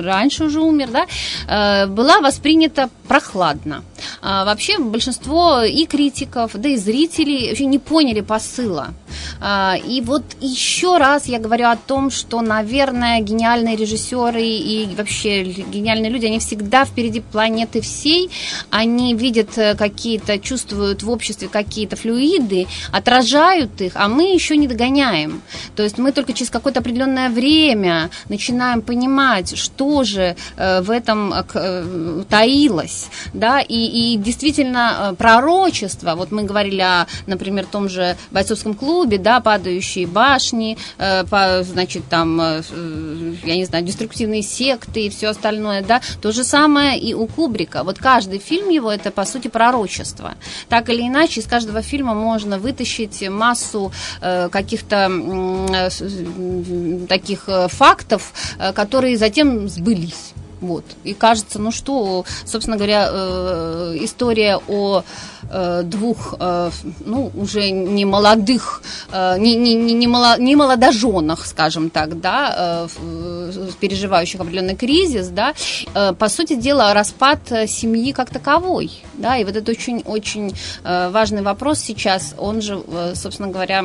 раньше 0.05 0.45
уже 0.45 0.61
умер, 0.61 0.89
да, 0.93 1.07
э, 1.49 1.87
была 1.87 2.21
воспринята 2.21 2.89
прохладно. 3.09 3.83
А, 4.21 4.45
вообще 4.45 4.79
большинство 4.79 5.63
и 5.63 5.87
критиков, 5.87 6.53
да 6.55 6.69
и 6.69 6.77
зрителей 6.77 7.49
вообще 7.49 7.67
не 7.67 7.79
поняли 7.79 8.21
посыла. 8.21 8.95
А, 9.41 9.77
и 9.77 10.01
вот 10.01 10.23
еще 10.41 10.99
раз 10.99 11.27
я 11.27 11.39
говорю 11.39 11.67
о 11.67 11.77
том, 11.77 12.11
что, 12.11 12.41
наверное, 12.41 13.21
гениальные 13.21 13.77
режиссеры 13.77 14.43
и 14.43 14.89
вообще 14.97 15.43
гениальные 15.43 16.11
люди, 16.11 16.27
они 16.27 16.39
всегда 16.39 16.85
впереди 16.85 17.21
планеты 17.21 17.81
всей, 17.81 18.31
они 18.71 19.15
видят 19.15 19.57
э, 19.59 19.75
какие-то, 19.75 20.39
чувствуют 20.39 21.03
в 21.03 21.11
обществе 21.11 21.49
какие-то 21.49 21.97
флюиды, 21.97 22.67
отражают 22.93 23.81
их, 23.81 23.93
а 23.95 24.09
мы 24.09 24.33
еще 24.33 24.57
не 24.57 24.67
догоняем. 24.67 25.43
То 25.77 25.83
есть 25.83 25.99
мы 25.99 26.13
только 26.13 26.33
через 26.33 26.51
какое-то 26.51 26.81
определенное 26.81 27.31
время 27.31 28.11
начинаем 28.29 28.83
понимать, 28.83 29.57
что 29.57 30.05
же 30.05 30.37
э, 30.57 30.81
в 30.83 30.91
этом 30.91 31.33
э, 31.33 32.25
таилось, 32.29 33.09
да, 33.33 33.61
и, 33.61 33.75
и 33.93 34.17
действительно 34.17 35.15
пророчество, 35.19 36.15
вот 36.15 36.33
мы 36.33 36.45
говорили 36.45 36.81
о, 36.81 37.07
например, 37.27 37.67
том 37.67 37.89
же 37.89 38.17
бойцовском 38.31 38.75
клубе, 38.75 39.19
да, 39.19 39.41
падающие 39.41 40.07
башни, 40.07 40.79
значит, 40.99 42.05
там, 42.09 42.39
я 42.39 43.57
не 43.57 43.65
знаю, 43.65 43.85
деструктивные 43.85 44.43
секты 44.43 45.07
и 45.07 45.11
все 45.11 45.29
остальное, 45.29 45.83
да, 45.83 46.01
то 46.21 46.33
же 46.33 46.45
самое 46.45 46.99
и 46.99 47.15
у 47.15 47.27
Кубрика. 47.27 47.85
Вот 47.85 47.99
каждый 47.99 48.39
фильм 48.39 48.69
его 48.69 48.91
это, 48.91 49.11
по 49.11 49.25
сути, 49.25 49.49
пророчество. 49.49 50.35
Так 50.69 50.89
или 50.89 51.03
иначе, 51.03 51.41
из 51.41 51.47
каждого 51.47 51.83
фильма 51.83 52.15
можно 52.15 52.59
вытащить 52.59 53.29
массу 53.29 53.93
э, 54.21 54.49
каких-то 54.49 55.11
э, 55.11 57.07
таких 57.09 57.49
э, 57.49 57.69
фактов, 57.69 58.33
э, 58.59 58.73
которые 58.73 59.17
затем 59.17 59.69
сбылись 59.69 60.33
Вот. 60.63 60.85
И 61.03 61.13
кажется, 61.13 61.59
ну 61.59 61.73
что, 61.73 62.25
собственно 62.45 62.77
говоря, 62.77 63.09
э, 63.11 63.97
история 64.01 64.61
о 64.69 65.03
э, 65.51 65.83
двух, 65.85 66.35
э, 66.39 66.71
ну, 67.05 67.33
уже 67.35 67.71
не 67.71 68.05
молодых, 68.05 68.83
э, 69.11 69.39
не, 69.39 69.57
не, 69.57 69.75
не, 69.75 69.93
не, 69.93 70.07
моло, 70.07 70.39
не 70.39 70.55
молодоженах, 70.55 71.45
скажем 71.47 71.91
так, 71.91 72.21
да, 72.21 72.87
э, 72.87 73.71
переживающих 73.81 74.41
определенный 74.41 74.77
кризис, 74.77 75.29
да, 75.29 75.55
э, 75.95 76.13
по 76.13 76.29
сути 76.29 76.55
дела, 76.55 76.95
распад 76.95 77.41
семьи 77.67 78.13
как 78.13 78.31
таковой, 78.31 78.93
да, 79.15 79.37
и 79.37 79.45
вот 79.45 79.57
это 79.57 79.73
очень-очень 79.73 80.55
важный 80.85 81.43
вопрос 81.43 81.81
сейчас, 81.81 82.35
он 82.39 82.63
же, 82.63 82.81
собственно 83.15 83.49
говоря, 83.49 83.85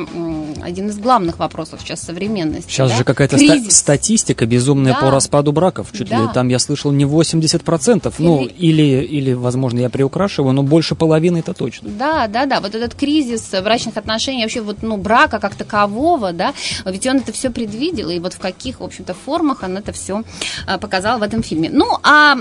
один 0.62 0.88
из 0.88 0.98
главных 0.98 1.38
вопросов 1.38 1.80
сейчас 1.80 2.02
современности. 2.02 2.70
Сейчас 2.70 2.90
да? 2.90 2.98
же 2.98 3.04
какая-то 3.04 3.36
ста- 3.36 3.70
статистика 3.70 4.46
безумная 4.46 4.94
да. 4.94 5.00
по 5.00 5.10
распаду 5.10 5.52
браков, 5.52 5.88
чуть 5.92 6.08
да. 6.08 6.22
ли 6.22 6.28
там, 6.32 6.48
я 6.48 6.58
слышал, 6.68 6.92
не 6.92 7.04
80%, 7.04 8.14
или... 8.18 8.26
ну, 8.26 8.44
или, 8.44 9.04
или, 9.04 9.32
возможно, 9.32 9.80
я 9.80 9.90
приукрашиваю, 9.90 10.52
но 10.52 10.62
больше 10.62 10.94
половины 10.94 11.38
это 11.38 11.54
точно. 11.54 11.88
Да, 11.88 12.26
да, 12.28 12.46
да, 12.46 12.60
вот 12.60 12.74
этот 12.74 12.94
кризис 12.94 13.50
брачных 13.62 13.96
отношений, 13.96 14.42
вообще 14.42 14.60
вот, 14.60 14.82
ну, 14.82 14.96
брака 14.96 15.38
как 15.38 15.54
такового, 15.54 16.32
да, 16.32 16.52
ведь 16.84 17.06
он 17.06 17.16
это 17.18 17.32
все 17.32 17.50
предвидел, 17.50 18.10
и 18.10 18.18
вот 18.18 18.34
в 18.34 18.38
каких, 18.38 18.80
в 18.80 18.84
общем-то, 18.84 19.14
формах 19.14 19.62
он 19.62 19.78
это 19.78 19.92
все 19.92 20.22
а, 20.66 20.78
показал 20.78 21.18
в 21.18 21.22
этом 21.22 21.42
фильме. 21.42 21.70
Ну, 21.72 21.86
а 22.02 22.36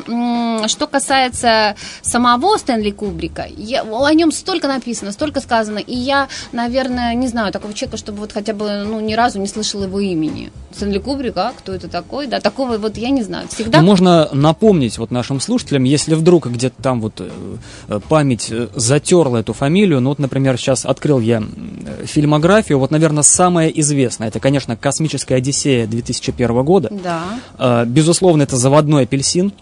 что 0.67 0.88
касается 0.88 1.75
самого 2.01 2.57
Стэнли 2.57 2.91
Кубрика, 2.91 3.48
я, 3.57 3.84
о 3.84 4.13
нем 4.13 4.31
столько 4.31 4.67
написано, 4.67 5.12
столько 5.12 5.39
сказано, 5.39 5.79
и 5.79 5.96
я, 5.96 6.27
наверное, 6.51 7.13
не 7.13 7.27
знаю 7.27 7.53
такого 7.53 7.74
человека, 7.74 7.98
чтобы 7.98 8.19
вот 8.19 8.34
хотя 8.34 8.53
бы, 8.53 8.84
ну, 8.86 9.00
ни 9.00 9.13
разу 9.13 9.39
не 9.39 9.48
слышал 9.48 9.84
его 9.84 10.00
имени. 10.00 10.51
Стэнли 10.71 11.00
Кубрик, 11.00 11.38
а 11.38 11.53
кто 11.57 11.74
это 11.74 11.88
такой, 11.88 12.27
да, 12.27 12.39
такого 12.39 12.77
вот 12.77 12.97
я 12.97 13.09
не 13.09 13.24
знаю. 13.24 13.47
Всегда... 13.47 13.79
Ну, 13.79 13.86
можно 13.86 14.29
напомнить 14.33 14.97
вот 14.97 15.12
нашим 15.12 15.39
слушателям, 15.39 15.83
если 15.83 16.13
вдруг 16.15 16.47
где-то 16.47 16.81
там 16.81 17.01
вот 17.01 17.21
э, 17.21 17.29
э, 17.88 18.00
память 18.07 18.47
э, 18.51 18.67
затерла 18.75 19.39
эту 19.39 19.53
фамилию, 19.53 20.01
ну 20.01 20.09
вот, 20.09 20.19
например, 20.19 20.57
сейчас 20.57 20.86
открыл 20.86 21.19
я 21.19 21.43
фильмографию, 22.03 22.79
вот, 22.79 22.91
наверное, 22.91 23.24
самая 23.24 23.69
известная, 23.69 24.27
это, 24.27 24.39
конечно, 24.39 24.75
«Космическая 24.75 25.36
Одиссея» 25.36 25.88
2001 25.88 26.63
года. 26.63 26.91
Да. 26.91 27.86
Безусловно, 27.86 28.43
это 28.43 28.57
«Заводной 28.57 29.03
апельсин», 29.03 29.53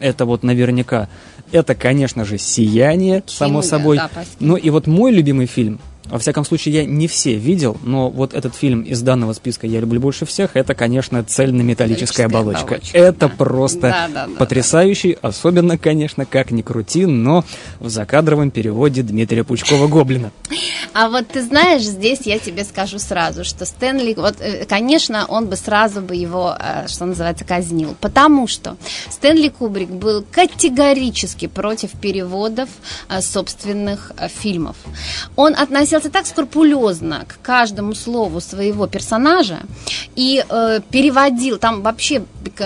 это 0.00 0.24
вот 0.24 0.42
наверняка. 0.42 1.08
Это, 1.52 1.74
конечно 1.74 2.24
же, 2.24 2.38
«Сияние», 2.38 3.22
Фильм, 3.26 3.28
само 3.28 3.62
собой. 3.62 3.98
Да, 3.98 4.10
ну 4.40 4.56
и 4.56 4.70
вот 4.70 4.86
мой 4.86 5.12
любимый 5.12 5.46
фильм– 5.46 5.80
во 6.08 6.18
всяком 6.18 6.44
случае, 6.44 6.74
я 6.74 6.84
не 6.84 7.08
все 7.08 7.34
видел, 7.34 7.76
но 7.82 8.10
вот 8.10 8.32
этот 8.32 8.54
фильм 8.54 8.82
из 8.82 9.02
данного 9.02 9.32
списка 9.32 9.66
«Я 9.66 9.80
люблю 9.80 10.00
больше 10.00 10.24
всех» 10.24 10.50
это, 10.54 10.74
конечно, 10.74 11.22
цельнометаллическая 11.24 12.26
оболочка. 12.26 12.76
оболочка. 12.76 12.96
Это 12.96 13.28
да. 13.28 13.28
просто 13.28 13.80
да, 13.80 14.08
да, 14.08 14.26
да, 14.26 14.32
потрясающий, 14.38 15.18
да. 15.20 15.28
особенно, 15.28 15.76
конечно, 15.78 16.24
как 16.24 16.50
ни 16.50 16.62
крути, 16.62 17.06
но 17.06 17.44
в 17.80 17.88
закадровом 17.88 18.50
переводе 18.50 19.02
Дмитрия 19.02 19.42
Пучкова-Гоблина. 19.42 20.30
А 20.92 21.08
вот 21.08 21.28
ты 21.28 21.42
знаешь, 21.42 21.82
здесь 21.82 22.20
я 22.22 22.38
тебе 22.38 22.64
скажу 22.64 22.98
сразу, 22.98 23.44
что 23.44 23.66
Стэнли, 23.66 24.14
вот, 24.14 24.36
э, 24.40 24.64
конечно, 24.64 25.26
он 25.26 25.46
бы 25.46 25.56
сразу 25.56 26.00
бы 26.00 26.14
его, 26.14 26.56
э, 26.58 26.86
что 26.88 27.04
называется, 27.04 27.44
казнил, 27.44 27.96
потому 28.00 28.46
что 28.46 28.76
Стэнли 29.10 29.48
Кубрик 29.48 29.90
был 29.90 30.24
категорически 30.30 31.48
против 31.48 31.90
переводов 32.00 32.68
э, 33.08 33.20
собственных 33.20 34.12
фильмов. 34.40 34.76
Он 35.34 35.54
относился 35.54 35.95
относился 35.96 36.10
так 36.10 36.26
скрупулезно 36.26 37.24
к 37.26 37.40
каждому 37.42 37.94
слову 37.94 38.40
своего 38.40 38.86
персонажа 38.86 39.60
и 40.14 40.44
э, 40.48 40.80
переводил, 40.90 41.58
там 41.58 41.82
вообще 41.82 42.22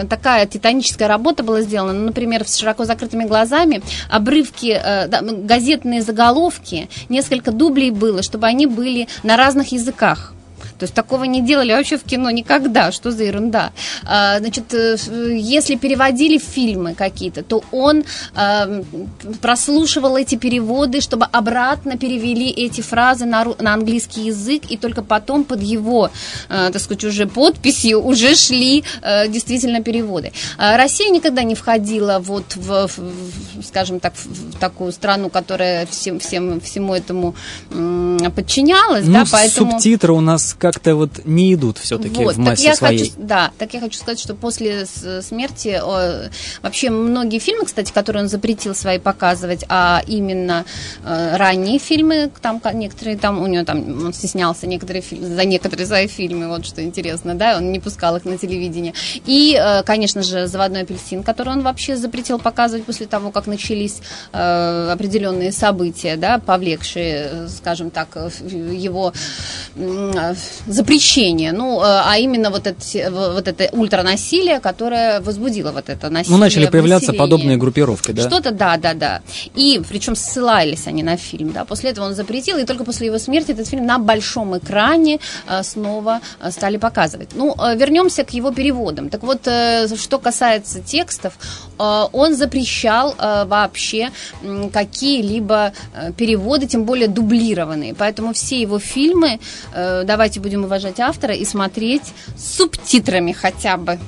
такая 0.09 0.47
титаническая 0.47 1.09
работа 1.09 1.43
была 1.43 1.63
сделана, 1.63 1.93
ну, 1.93 2.07
например, 2.07 2.47
с 2.47 2.57
широко 2.57 2.85
закрытыми 2.85 3.25
глазами, 3.25 3.83
обрывки, 4.11 4.79
э, 4.83 5.09
газетные 5.45 6.03
заголовки, 6.03 6.89
несколько 7.09 7.53
дублей 7.53 7.91
было, 7.91 8.23
чтобы 8.23 8.47
они 8.47 8.67
были 8.67 9.09
на 9.23 9.37
разных 9.37 9.73
языках. 9.73 10.35
То 10.81 10.85
есть 10.85 10.95
такого 10.95 11.25
не 11.25 11.43
делали 11.43 11.73
вообще 11.73 11.99
в 11.99 12.05
кино 12.05 12.31
никогда. 12.31 12.91
Что 12.91 13.11
за 13.11 13.25
ерунда? 13.25 13.73
А, 14.07 14.39
значит, 14.39 14.73
э, 14.73 14.97
если 15.37 15.75
переводили 15.75 16.39
фильмы 16.39 16.95
какие-то, 16.95 17.43
то 17.43 17.63
он 17.71 18.05
а, 18.35 18.83
прослушивал 19.43 20.17
эти 20.17 20.37
переводы, 20.37 21.03
чтобы 21.03 21.27
обратно 21.27 21.99
перевели 21.99 22.49
эти 22.49 22.81
фразы 22.81 23.27
на, 23.27 23.45
на 23.59 23.75
английский 23.75 24.23
язык, 24.23 24.63
и 24.71 24.79
только 24.79 25.03
потом 25.03 25.45
под 25.45 25.63
его, 25.63 26.11
а, 26.49 26.71
так 26.71 26.81
сказать, 26.81 27.05
уже 27.05 27.27
подписью 27.27 28.03
уже 28.03 28.35
шли 28.35 28.83
действительно 29.29 29.83
переводы. 29.83 30.33
Россия 30.57 31.11
никогда 31.11 31.43
не 31.43 31.55
входила 31.55 32.19
вот 32.21 32.57
в, 32.57 32.87
в 32.87 33.63
скажем 33.63 34.01
так, 34.01 34.15
в 34.15 34.59
такую 34.59 34.93
страну, 34.93 35.29
которая 35.29 35.87
всем, 35.87 36.21
всем, 36.21 36.61
всему 36.61 36.95
этому 36.95 37.35
подчинялась, 38.35 39.05
ну, 39.07 39.13
да, 39.13 39.25
поэтому... 39.31 39.73
субтитры 39.73 40.13
у 40.13 40.21
нас 40.21 40.55
как 40.59 40.70
как-то 40.73 40.95
вот 40.95 41.25
не 41.25 41.55
идут 41.55 41.79
все-таки 41.79 42.23
вот, 42.23 42.37
в 42.37 42.39
массе 42.39 42.65
так 42.65 42.73
я 42.73 42.77
своей. 42.77 42.99
Хочу, 42.99 43.13
да, 43.19 43.51
так 43.59 43.75
я 43.75 43.81
хочу 43.81 43.99
сказать, 43.99 44.21
что 44.21 44.35
после 44.35 44.87
смерти 44.87 45.81
вообще 46.63 46.91
многие 46.91 47.39
фильмы, 47.39 47.65
кстати, 47.65 47.93
которые 47.93 48.23
он 48.23 48.29
запретил 48.29 48.75
свои 48.75 48.99
показывать, 48.99 49.65
а 49.69 50.03
именно 50.07 50.65
э, 51.05 51.37
ранние 51.37 51.79
фильмы, 51.79 52.31
там 52.41 52.61
некоторые 52.75 53.17
там 53.17 53.43
у 53.43 53.47
него 53.47 53.65
там 53.65 54.07
он 54.07 54.13
стеснялся 54.13 54.67
некоторые 54.67 55.03
фильмы 55.03 55.35
за 55.35 55.45
некоторые 55.45 55.87
свои 55.87 56.07
фильмы, 56.07 56.49
вот 56.49 56.67
что 56.67 56.83
интересно, 56.83 57.35
да, 57.35 57.57
он 57.57 57.73
не 57.73 57.81
пускал 57.81 58.17
их 58.17 58.25
на 58.25 58.39
телевидение. 58.39 58.95
И, 59.27 59.59
э, 59.61 59.83
конечно 59.83 60.23
же, 60.23 60.47
заводной 60.47 60.83
апельсин, 60.83 61.23
который 61.23 61.53
он 61.53 61.63
вообще 61.63 61.97
запретил 61.97 62.39
показывать 62.39 62.85
после 62.85 63.07
того, 63.07 63.31
как 63.31 63.47
начались 63.47 64.01
э, 64.33 64.91
определенные 64.93 65.53
события, 65.53 66.17
да, 66.17 66.39
повлекшие, 66.39 67.49
скажем 67.49 67.91
так, 67.91 68.17
его 68.43 69.13
запрещение, 70.67 71.53
ну, 71.53 71.81
э, 71.81 71.85
а 71.85 72.19
именно 72.19 72.51
вот 72.51 72.67
это, 72.67 73.11
вот 73.11 73.49
это 73.49 73.69
ультранасилие, 73.73 74.61
которое 74.61 75.21
возбудило 75.21 75.73
вот 75.73 75.89
это 75.89 76.11
насилие. 76.11 76.37
Ну, 76.37 76.45
начали 76.45 76.67
появляться 76.67 77.13
подобные 77.13 77.57
группировки, 77.57 78.13
да? 78.13 78.23
Что-то, 78.23 78.51
да, 78.51 78.77
да, 78.77 78.95
да. 78.95 79.23
И 79.55 79.81
причем 79.89 80.17
ссылались 80.17 80.87
они 80.87 81.03
на 81.03 81.17
фильм, 81.17 81.53
да. 81.53 81.65
После 81.65 81.91
этого 81.91 82.07
он 82.07 82.15
запретил, 82.15 82.59
и 82.59 82.65
только 82.65 82.85
после 82.85 83.07
его 83.07 83.19
смерти 83.19 83.53
этот 83.53 83.69
фильм 83.69 83.87
на 83.87 83.99
большом 83.99 84.57
экране 84.59 85.21
э, 85.49 85.63
снова 85.63 86.21
э, 86.41 86.51
стали 86.51 86.77
показывать. 86.77 87.31
Ну, 87.35 87.55
вернемся 87.77 88.25
к 88.25 88.31
его 88.31 88.51
переводам. 88.53 89.09
Так 89.09 89.23
вот, 89.23 89.43
что 89.43 90.19
касается 90.19 90.81
текстов, 90.81 91.35
он 91.79 92.35
запрещал 92.35 93.15
вообще 93.19 94.11
какие-либо 94.73 95.73
переводы, 96.17 96.67
тем 96.67 96.85
более 96.85 97.09
дублированные. 97.09 97.95
Поэтому 97.95 98.33
все 98.33 98.61
его 98.61 98.79
фильмы, 98.79 99.41
давайте 99.75 100.40
будем 100.41 100.65
уважать 100.65 100.99
автора 100.99 101.35
и 101.35 101.45
смотреть 101.45 102.13
субтитрами 102.37 103.33
хотя 103.33 103.77
бы. 103.77 103.99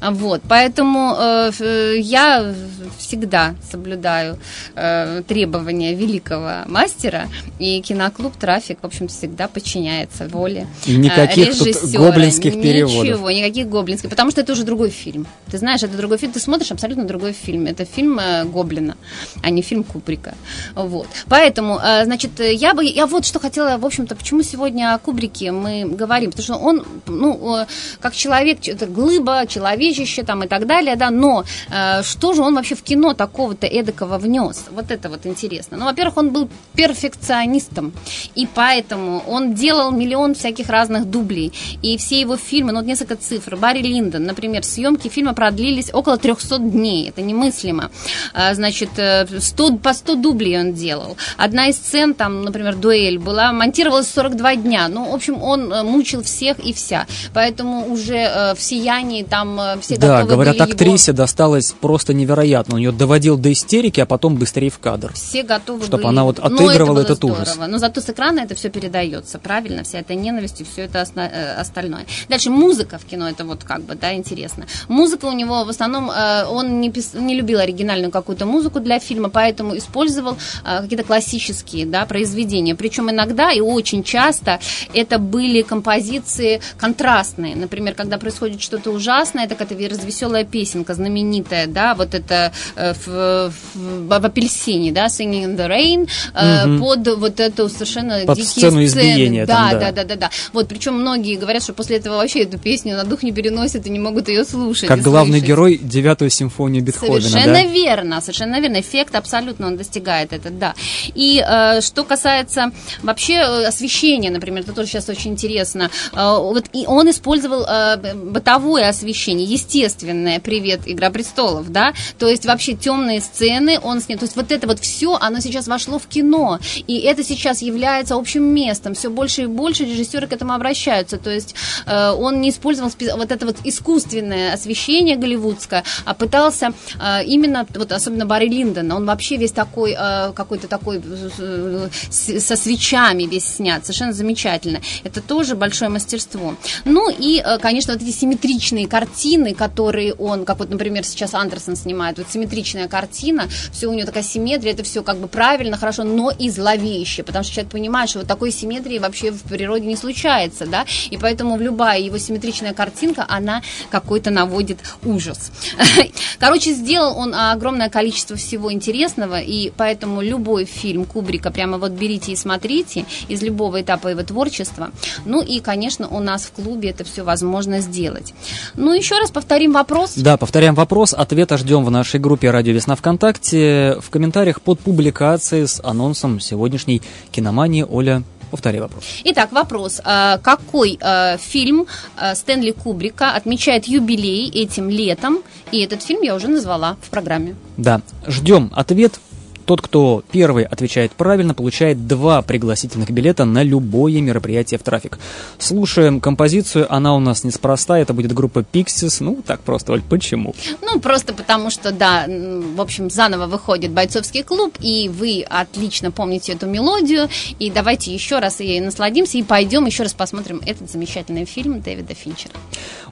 Вот, 0.00 0.42
поэтому 0.48 1.16
э, 1.18 1.98
я 1.98 2.54
всегда 2.98 3.54
соблюдаю 3.70 4.38
э, 4.74 5.22
требования 5.26 5.94
великого 5.94 6.64
мастера, 6.66 7.28
и 7.58 7.80
киноклуб 7.80 8.36
«Трафик», 8.36 8.78
в 8.82 8.86
общем 8.86 9.08
всегда 9.08 9.48
подчиняется 9.48 10.28
воле 10.28 10.66
никаких 10.86 11.48
э, 11.48 11.50
режиссера. 11.50 11.80
Тут 11.80 11.92
гоблинских 11.92 12.52
переводов. 12.54 13.04
Ничего, 13.04 13.30
никаких 13.30 13.68
гоблинских, 13.68 14.10
потому 14.10 14.30
что 14.30 14.40
это 14.40 14.52
уже 14.52 14.64
другой 14.64 14.90
фильм. 14.90 15.26
Ты 15.50 15.58
знаешь, 15.58 15.82
это 15.82 15.96
другой 15.96 16.18
фильм, 16.18 16.32
ты 16.32 16.40
смотришь 16.40 16.72
абсолютно 16.72 17.04
другой 17.04 17.32
фильм. 17.32 17.66
Это 17.66 17.84
фильм 17.84 18.18
э, 18.18 18.44
Гоблина, 18.44 18.96
а 19.42 19.50
не 19.50 19.62
фильм 19.62 19.84
Кубрика. 19.84 20.34
Вот. 20.74 21.06
Поэтому, 21.28 21.78
э, 21.78 22.04
значит, 22.04 22.40
я 22.40 22.74
бы, 22.74 22.84
я 22.84 23.06
вот 23.06 23.24
что 23.24 23.40
хотела, 23.40 23.78
в 23.78 23.86
общем-то, 23.86 24.14
почему 24.16 24.42
сегодня 24.42 24.94
о 24.94 24.98
Кубрике 24.98 25.52
мы 25.52 25.84
говорим, 25.84 26.30
потому 26.30 26.44
что 26.44 26.56
он, 26.56 26.86
ну, 27.06 27.56
э, 27.56 27.66
как 28.00 28.14
человек, 28.14 28.66
это 28.66 28.86
глыба, 28.86 29.46
человек, 29.46 29.67
человечище 29.68 30.22
там 30.22 30.42
и 30.42 30.48
так 30.48 30.66
далее, 30.66 30.96
да, 30.96 31.10
но 31.10 31.44
э, 31.70 32.02
что 32.02 32.32
же 32.32 32.42
он 32.42 32.54
вообще 32.54 32.74
в 32.74 32.82
кино 32.82 33.14
такого-то 33.14 33.66
эдакого 33.66 34.18
внес? 34.18 34.64
Вот 34.70 34.90
это 34.90 35.08
вот 35.08 35.26
интересно. 35.26 35.76
Ну, 35.76 35.84
во-первых, 35.84 36.16
он 36.16 36.30
был 36.30 36.48
перфекционистом, 36.74 37.92
и 38.34 38.46
поэтому 38.46 39.22
он 39.26 39.54
делал 39.54 39.90
миллион 39.90 40.34
всяких 40.34 40.68
разных 40.68 41.04
дублей, 41.04 41.52
и 41.82 41.96
все 41.98 42.20
его 42.20 42.36
фильмы, 42.36 42.72
ну, 42.72 42.78
вот 42.78 42.86
несколько 42.86 43.16
цифр. 43.16 43.56
Барри 43.56 43.82
Линдон, 43.82 44.24
например, 44.24 44.64
съемки 44.64 45.08
фильма 45.08 45.34
продлились 45.34 45.90
около 45.92 46.16
300 46.16 46.58
дней, 46.58 47.08
это 47.08 47.22
немыслимо. 47.22 47.90
А, 48.34 48.54
значит, 48.54 48.90
100, 49.38 49.68
э, 49.68 49.76
по 49.78 49.92
100 49.92 50.14
дублей 50.14 50.60
он 50.60 50.72
делал. 50.72 51.16
Одна 51.36 51.68
из 51.68 51.76
сцен, 51.76 52.14
там, 52.14 52.42
например, 52.42 52.76
дуэль 52.76 53.18
была, 53.18 53.52
монтировалась 53.52 54.08
42 54.10 54.56
дня. 54.56 54.88
Ну, 54.88 55.10
в 55.10 55.14
общем, 55.14 55.42
он 55.42 55.72
э, 55.72 55.82
мучил 55.82 56.22
всех 56.22 56.58
и 56.58 56.72
вся. 56.72 57.06
Поэтому 57.34 57.92
уже 57.92 58.16
э, 58.16 58.54
в 58.54 58.60
«Сиянии» 58.60 59.22
там 59.22 59.57
там 59.58 59.78
э, 59.78 59.80
все 59.80 59.96
Да, 59.96 60.24
говорят, 60.24 60.56
были 60.56 60.70
актрисе 60.72 61.10
его... 61.10 61.16
досталось 61.18 61.72
просто 61.72 62.14
невероятно. 62.14 62.76
У 62.76 62.78
нее 62.78 62.92
доводил 62.92 63.36
до 63.36 63.52
истерики, 63.52 64.00
а 64.00 64.06
потом 64.06 64.36
быстрее 64.36 64.70
в 64.70 64.78
кадр. 64.78 65.12
Все 65.14 65.42
готовы 65.42 65.82
Чтобы 65.84 65.98
были... 65.98 66.06
она 66.08 66.24
вот 66.24 66.38
Ну, 66.38 66.44
отыгрывала 66.44 67.00
это 67.00 67.12
этот 67.12 67.20
было 67.22 67.32
ужас. 67.32 67.48
здорово. 67.48 67.66
Но 67.70 67.78
зато 67.78 68.00
с 68.00 68.08
экрана 68.10 68.40
это 68.40 68.54
все 68.54 68.68
передается, 68.70 69.38
правильно? 69.38 69.82
Вся 69.84 69.98
эта 70.00 70.14
ненависть 70.14 70.60
и 70.60 70.64
все 70.64 70.82
это 70.82 71.00
осна- 71.00 71.30
э, 71.30 71.54
остальное. 71.54 72.06
Дальше 72.28 72.50
музыка 72.50 72.98
в 72.98 73.04
кино, 73.04 73.28
это 73.28 73.44
вот 73.44 73.64
как 73.64 73.82
бы, 73.82 73.94
да, 73.94 74.14
интересно. 74.14 74.66
Музыка 74.88 75.26
у 75.26 75.32
него 75.32 75.64
в 75.64 75.68
основном, 75.68 76.10
э, 76.10 76.44
он 76.46 76.80
не, 76.80 76.90
пис- 76.90 77.18
не 77.18 77.34
любил 77.34 77.58
оригинальную 77.58 78.10
какую-то 78.12 78.46
музыку 78.46 78.80
для 78.80 78.98
фильма, 79.00 79.28
поэтому 79.28 79.76
использовал 79.76 80.36
какие-то 80.64 81.04
классические, 81.04 81.86
да, 81.86 82.06
произведения. 82.06 82.74
Причем 82.74 83.10
иногда 83.10 83.50
и 83.52 83.60
очень 83.60 84.02
часто 84.02 84.60
это 84.94 85.18
были 85.18 85.62
композиции 85.62 86.60
контрастные. 86.78 87.56
Например, 87.56 87.94
когда 87.94 88.18
происходит 88.18 88.60
что-то 88.62 88.90
ужасное, 88.90 89.47
это 89.48 89.56
какая-то 89.56 89.94
развеселая 89.94 90.44
песенка 90.44 90.94
знаменитая, 90.94 91.66
да, 91.66 91.94
вот 91.94 92.14
это 92.14 92.52
э, 92.76 92.92
в, 92.94 93.52
в- 93.74 94.06
в 94.08 94.24
апельсине, 94.24 94.92
да, 94.92 95.06
Singing 95.06 95.44
in 95.44 95.56
the 95.56 95.68
Rain, 95.68 96.08
э, 96.34 96.66
Мгм. 96.66 96.80
под 96.80 97.08
вот 97.18 97.40
эту 97.40 97.68
совершенно 97.68 98.20
Под 98.26 98.36
дикие 98.36 98.50
сцену 98.50 98.84
избиения 98.84 99.46
да, 99.46 99.54
там, 99.54 99.70
да. 99.72 99.78
да, 99.78 99.92
да, 99.92 100.04
да, 100.04 100.16
да. 100.16 100.30
Вот, 100.52 100.68
причем 100.68 100.94
многие 100.94 101.36
говорят, 101.36 101.62
что 101.62 101.72
после 101.72 101.96
этого 101.96 102.16
вообще 102.16 102.40
эту 102.42 102.58
песню 102.58 102.96
на 102.96 103.04
дух 103.04 103.22
не 103.22 103.32
переносят 103.32 103.86
и 103.86 103.90
не 103.90 103.98
могут 103.98 104.28
ее 104.28 104.44
слушать. 104.44 104.88
Как 104.88 105.00
главный 105.00 105.38
слышать. 105.38 105.48
герой 105.48 105.78
девятую 105.82 106.30
симфонию 106.30 106.82
Бетховена, 106.82 107.20
Совершенно 107.20 107.54
да? 107.54 107.62
верно, 107.64 108.20
совершенно 108.20 108.60
верно. 108.60 108.80
Эффект 108.80 109.14
абсолютно 109.14 109.66
он 109.66 109.76
достигает 109.76 110.32
этот, 110.32 110.58
да. 110.58 110.74
И 111.14 111.42
э, 111.46 111.80
что 111.80 112.04
касается 112.04 112.70
вообще 113.02 113.34
э, 113.34 113.64
освещения, 113.66 114.30
например, 114.30 114.62
это 114.62 114.72
тоже 114.72 114.88
сейчас 114.88 115.08
очень 115.08 115.32
интересно. 115.32 115.90
Э, 116.12 116.36
вот 116.38 116.64
и 116.72 116.84
он 116.86 117.10
использовал 117.10 117.64
э, 117.64 118.14
бытовое 118.14 118.88
освещение, 118.88 119.27
естественное. 119.36 120.40
Привет, 120.40 120.80
Игра 120.86 121.10
престолов, 121.10 121.70
да. 121.70 121.92
То 122.18 122.28
есть 122.28 122.46
вообще 122.46 122.74
темные 122.74 123.20
сцены 123.20 123.78
он 123.82 124.00
снял. 124.00 124.18
То 124.18 124.24
есть 124.24 124.36
вот 124.36 124.50
это 124.52 124.66
вот 124.66 124.80
все, 124.80 125.16
оно 125.16 125.40
сейчас 125.40 125.68
вошло 125.68 125.98
в 125.98 126.06
кино, 126.06 126.58
и 126.86 126.98
это 126.98 127.22
сейчас 127.24 127.62
является 127.62 128.14
общим 128.14 128.44
местом. 128.44 128.94
Все 128.94 129.10
больше 129.10 129.42
и 129.42 129.46
больше 129.46 129.84
режиссеры 129.84 130.26
к 130.26 130.32
этому 130.32 130.52
обращаются. 130.54 131.18
То 131.18 131.30
есть 131.30 131.54
э, 131.86 132.10
он 132.10 132.40
не 132.40 132.50
использовал 132.50 132.90
вот 133.16 133.30
это 133.32 133.46
вот 133.46 133.56
искусственное 133.64 134.54
освещение 134.54 135.16
голливудское, 135.16 135.84
а 136.04 136.14
пытался 136.14 136.72
э, 137.00 137.24
именно, 137.24 137.66
вот 137.74 137.92
особенно 137.92 138.26
Барри 138.26 138.48
Линдон, 138.48 138.92
он 138.92 139.06
вообще 139.06 139.36
весь 139.36 139.52
такой, 139.52 139.94
э, 139.98 140.32
какой-то 140.32 140.68
такой 140.68 141.02
э, 141.04 141.88
с- 142.10 142.40
со 142.40 142.56
свечами 142.56 143.24
весь 143.24 143.44
снят, 143.56 143.84
совершенно 143.84 144.12
замечательно. 144.12 144.80
Это 145.04 145.20
тоже 145.20 145.54
большое 145.54 145.90
мастерство. 145.90 146.54
Ну 146.84 147.10
и, 147.10 147.42
э, 147.44 147.58
конечно, 147.58 147.92
вот 147.92 148.02
эти 148.02 148.10
симметричные 148.10 148.86
картины, 148.86 149.17
которые 149.54 150.14
он, 150.14 150.44
как 150.44 150.60
вот, 150.60 150.70
например, 150.70 151.04
сейчас 151.04 151.34
Андерсон 151.34 151.76
снимает, 151.76 152.18
вот 152.18 152.28
симметричная 152.30 152.88
картина, 152.88 153.48
все 153.72 153.88
у 153.88 153.92
него 153.92 154.06
такая 154.06 154.22
симметрия, 154.22 154.72
это 154.72 154.84
все 154.84 155.02
как 155.02 155.18
бы 155.18 155.28
правильно, 155.28 155.76
хорошо, 155.76 156.04
но 156.04 156.30
и 156.30 156.50
зловеще, 156.50 157.22
потому 157.22 157.44
что 157.44 157.54
человек 157.54 157.72
понимает, 157.72 158.10
что 158.10 158.20
вот 158.20 158.28
такой 158.28 158.52
симметрии 158.52 158.98
вообще 158.98 159.30
в 159.30 159.42
природе 159.42 159.86
не 159.86 159.96
случается, 159.96 160.66
да, 160.66 160.86
и 161.10 161.16
поэтому 161.16 161.58
любая 161.58 161.98
его 161.98 162.18
симметричная 162.18 162.74
картинка, 162.74 163.26
она 163.28 163.62
какой-то 163.90 164.30
наводит 164.30 164.78
ужас. 165.04 165.50
Короче, 166.38 166.72
сделал 166.72 167.18
он 167.18 167.34
огромное 167.34 167.90
количество 167.90 168.36
всего 168.36 168.72
интересного, 168.72 169.40
и 169.40 169.70
поэтому 169.76 170.22
любой 170.22 170.64
фильм 170.64 171.04
Кубрика 171.04 171.50
прямо 171.50 171.78
вот 171.78 171.92
берите 171.92 172.32
и 172.32 172.36
смотрите 172.36 173.04
из 173.28 173.42
любого 173.42 173.80
этапа 173.80 174.08
его 174.08 174.22
творчества. 174.22 174.90
Ну 175.24 175.42
и, 175.42 175.60
конечно, 175.60 176.08
у 176.08 176.20
нас 176.20 176.44
в 176.44 176.52
клубе 176.52 176.90
это 176.90 177.04
все 177.04 177.22
возможно 177.22 177.80
сделать. 177.80 178.34
Ну, 178.74 178.92
еще 178.92 179.07
раз 179.16 179.30
повторим 179.30 179.72
вопрос. 179.72 180.14
Да, 180.16 180.36
повторяем 180.36 180.74
вопрос. 180.74 181.14
Ответа 181.14 181.56
ждем 181.56 181.84
в 181.84 181.90
нашей 181.90 182.20
группе 182.20 182.50
«Радио 182.50 182.72
Весна 182.72 182.96
ВКонтакте». 182.96 183.96
В 184.00 184.10
комментариях 184.10 184.60
под 184.60 184.80
публикацией 184.80 185.66
с 185.66 185.80
анонсом 185.82 186.40
сегодняшней 186.40 187.00
киномании. 187.30 187.86
Оля, 187.88 188.22
повтори 188.50 188.80
вопрос. 188.80 189.04
Итак, 189.24 189.52
вопрос. 189.52 190.00
А, 190.04 190.38
Какой 190.38 190.98
а, 191.00 191.36
фильм 191.38 191.86
а, 192.16 192.34
Стэнли 192.34 192.72
Кубрика 192.72 193.32
отмечает 193.34 193.86
юбилей 193.86 194.50
этим 194.50 194.90
летом? 194.90 195.38
И 195.70 195.80
этот 195.80 196.02
фильм 196.02 196.22
я 196.22 196.34
уже 196.34 196.48
назвала 196.48 196.96
в 197.02 197.10
программе. 197.10 197.54
Да, 197.76 198.00
ждем 198.26 198.70
ответ. 198.74 199.20
Тот, 199.68 199.82
кто 199.82 200.24
первый 200.32 200.64
отвечает 200.64 201.12
правильно, 201.12 201.52
получает 201.52 202.06
два 202.06 202.40
пригласительных 202.40 203.10
билета 203.10 203.44
на 203.44 203.62
любое 203.62 204.18
мероприятие 204.22 204.78
в 204.78 204.82
трафик. 204.82 205.18
Слушаем 205.58 206.22
композицию, 206.22 206.90
она 206.90 207.14
у 207.14 207.20
нас 207.20 207.44
неспроста, 207.44 207.98
это 207.98 208.14
будет 208.14 208.32
группа 208.32 208.60
Pixies. 208.60 209.18
Ну, 209.20 209.42
так 209.46 209.60
просто, 209.60 209.92
Оль, 209.92 210.00
почему? 210.00 210.54
Ну, 210.80 211.00
просто 211.00 211.34
потому 211.34 211.68
что, 211.68 211.92
да, 211.92 212.24
в 212.26 212.80
общем, 212.80 213.10
заново 213.10 213.46
выходит 213.46 213.90
бойцовский 213.90 214.42
клуб, 214.42 214.74
и 214.80 215.10
вы 215.10 215.44
отлично 215.46 216.10
помните 216.12 216.52
эту 216.52 216.66
мелодию. 216.66 217.28
И 217.58 217.70
давайте 217.70 218.14
еще 218.14 218.38
раз 218.38 218.60
ей 218.60 218.80
насладимся 218.80 219.36
и 219.36 219.42
пойдем 219.42 219.84
еще 219.84 220.02
раз 220.02 220.14
посмотрим 220.14 220.62
этот 220.64 220.90
замечательный 220.90 221.44
фильм 221.44 221.82
Дэвида 221.82 222.14
Финчера. 222.14 222.54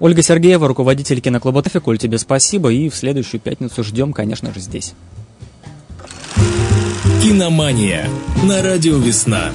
Ольга 0.01 0.23
Сергеева, 0.23 0.67
руководитель 0.67 1.21
киноклуба 1.21 1.61
«Трафик». 1.61 1.87
Оль, 1.87 1.99
тебе 1.99 2.17
спасибо, 2.17 2.73
и 2.73 2.89
в 2.89 2.97
следующую 2.97 3.43
пятницу 3.43 3.85
ждем, 3.85 4.15
конечно 4.15 4.55
же, 4.55 4.61
здесь. 4.61 4.95
Киномания 7.23 8.09
на 8.45 8.63
радио 8.63 8.99
«Весна». 8.99 9.51